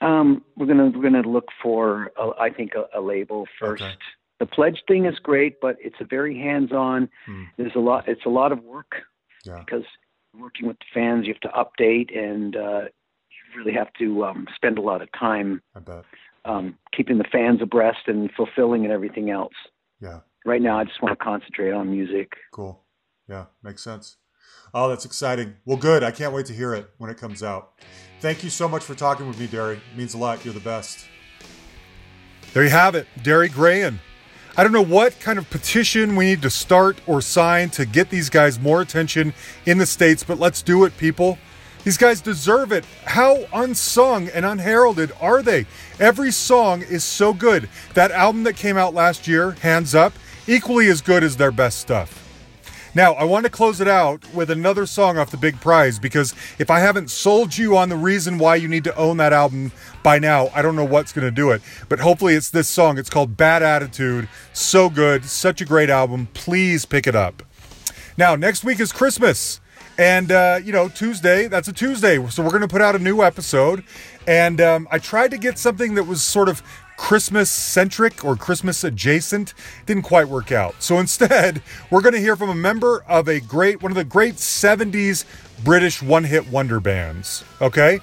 [0.00, 3.82] Um, we're gonna we're gonna look for uh, I think a, a label first.
[3.82, 3.94] Okay.
[4.38, 7.08] The pledge thing is great, but it's a very hands-on.
[7.26, 7.44] Hmm.
[7.56, 8.06] There's a lot.
[8.08, 9.02] It's a lot of work
[9.44, 9.58] Yeah.
[9.58, 9.82] because
[10.38, 11.48] working with the fans, you have to
[11.82, 12.82] update and uh,
[13.30, 16.04] you really have to um, spend a lot of time I bet.
[16.48, 19.52] Um, keeping the fans abreast and fulfilling and everything else.
[20.00, 20.20] Yeah.
[20.46, 22.32] Right now, I just want to concentrate on music.
[22.52, 22.82] Cool.
[23.28, 23.46] Yeah.
[23.62, 24.16] Makes sense.
[24.72, 25.56] Oh, that's exciting.
[25.66, 26.02] Well, good.
[26.02, 27.72] I can't wait to hear it when it comes out.
[28.20, 29.74] Thank you so much for talking with me, Derry.
[29.76, 30.44] It means a lot.
[30.44, 31.06] You're the best.
[32.54, 33.98] There you have it, Derry Grehan.
[34.56, 38.10] I don't know what kind of petition we need to start or sign to get
[38.10, 39.32] these guys more attention
[39.66, 41.38] in the States, but let's do it, people.
[41.88, 42.84] These guys deserve it.
[43.06, 45.64] How unsung and unheralded are they?
[45.98, 47.66] Every song is so good.
[47.94, 50.12] That album that came out last year, Hands Up,
[50.46, 52.28] equally as good as their best stuff.
[52.94, 56.34] Now, I want to close it out with another song off the big prize because
[56.58, 59.72] if I haven't sold you on the reason why you need to own that album
[60.02, 61.62] by now, I don't know what's going to do it.
[61.88, 62.98] But hopefully, it's this song.
[62.98, 64.28] It's called Bad Attitude.
[64.52, 65.24] So good.
[65.24, 66.28] Such a great album.
[66.34, 67.42] Please pick it up.
[68.18, 69.60] Now, next week is Christmas.
[69.98, 72.24] And, uh, you know, Tuesday, that's a Tuesday.
[72.28, 73.82] So we're going to put out a new episode.
[74.28, 76.62] And um, I tried to get something that was sort of
[76.96, 79.54] Christmas centric or Christmas adjacent.
[79.86, 80.80] Didn't quite work out.
[80.82, 84.04] So instead, we're going to hear from a member of a great, one of the
[84.04, 85.24] great 70s
[85.64, 87.44] British one hit wonder bands.
[87.60, 87.98] Okay?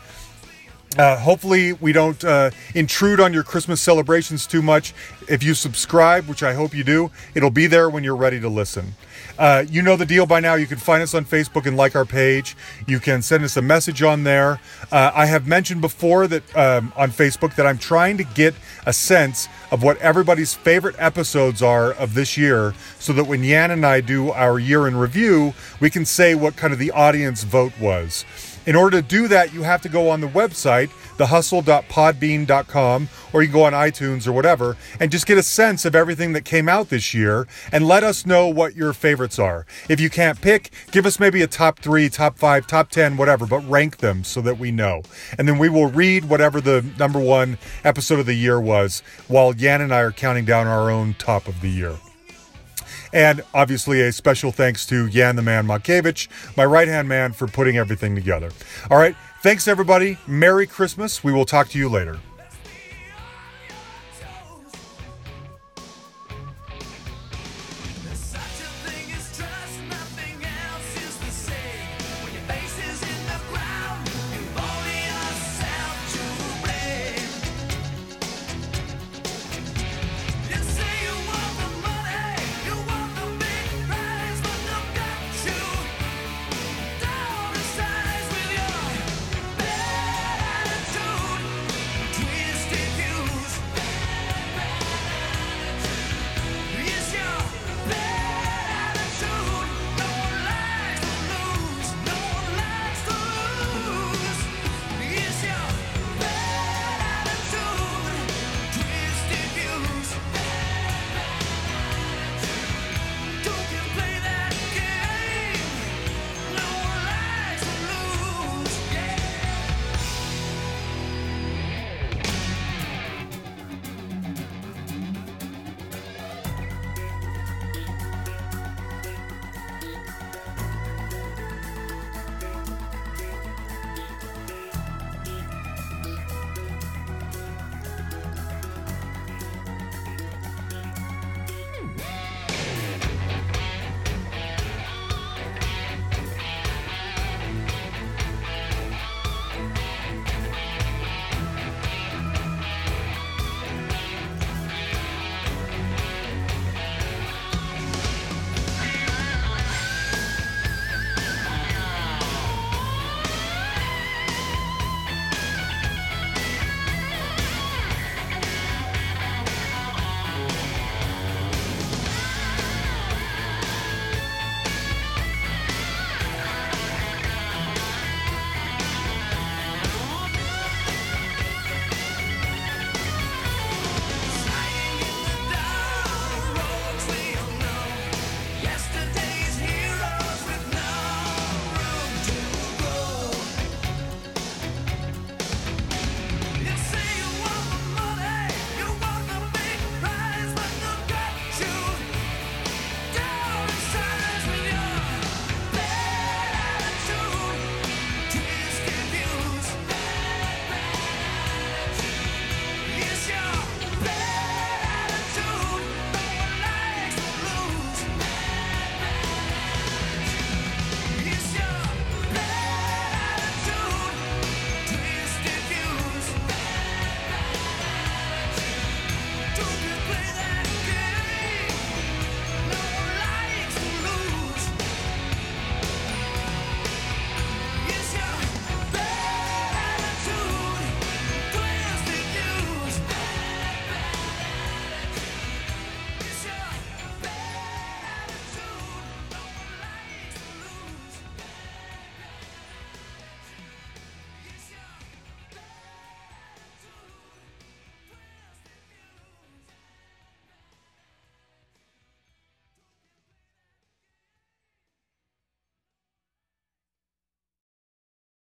[0.97, 4.93] Uh, hopefully, we don't uh, intrude on your Christmas celebrations too much.
[5.27, 8.47] If you subscribe, which I hope you do, it'll be there when you're ready to
[8.47, 8.95] listen.
[9.37, 10.55] Uh, you know the deal by now.
[10.55, 12.55] You can find us on Facebook and like our page.
[12.87, 14.59] You can send us a message on there.
[14.91, 18.53] Uh, I have mentioned before that um, on Facebook that I'm trying to get
[18.85, 23.71] a sense of what everybody's favorite episodes are of this year so that when Yan
[23.71, 27.43] and I do our year in review, we can say what kind of the audience
[27.43, 28.25] vote was.
[28.65, 33.47] In order to do that, you have to go on the website, thehustle.podbean.com, or you
[33.47, 36.67] can go on iTunes or whatever, and just get a sense of everything that came
[36.67, 39.67] out this year and let us know what your favorites are.
[39.87, 43.45] If you can't pick, give us maybe a top three, top five, top 10, whatever,
[43.45, 45.03] but rank them so that we know.
[45.37, 49.55] And then we will read whatever the number one episode of the year was while
[49.55, 51.95] Yan and I are counting down our own top of the year.
[53.15, 57.47] And obviously, a special thanks to Yan the Man Makevich, my right hand man, for
[57.47, 58.51] putting everything together.
[58.91, 59.15] All right.
[59.41, 60.17] Thanks, everybody.
[60.27, 61.23] Merry Christmas.
[61.23, 62.19] We will talk to you later.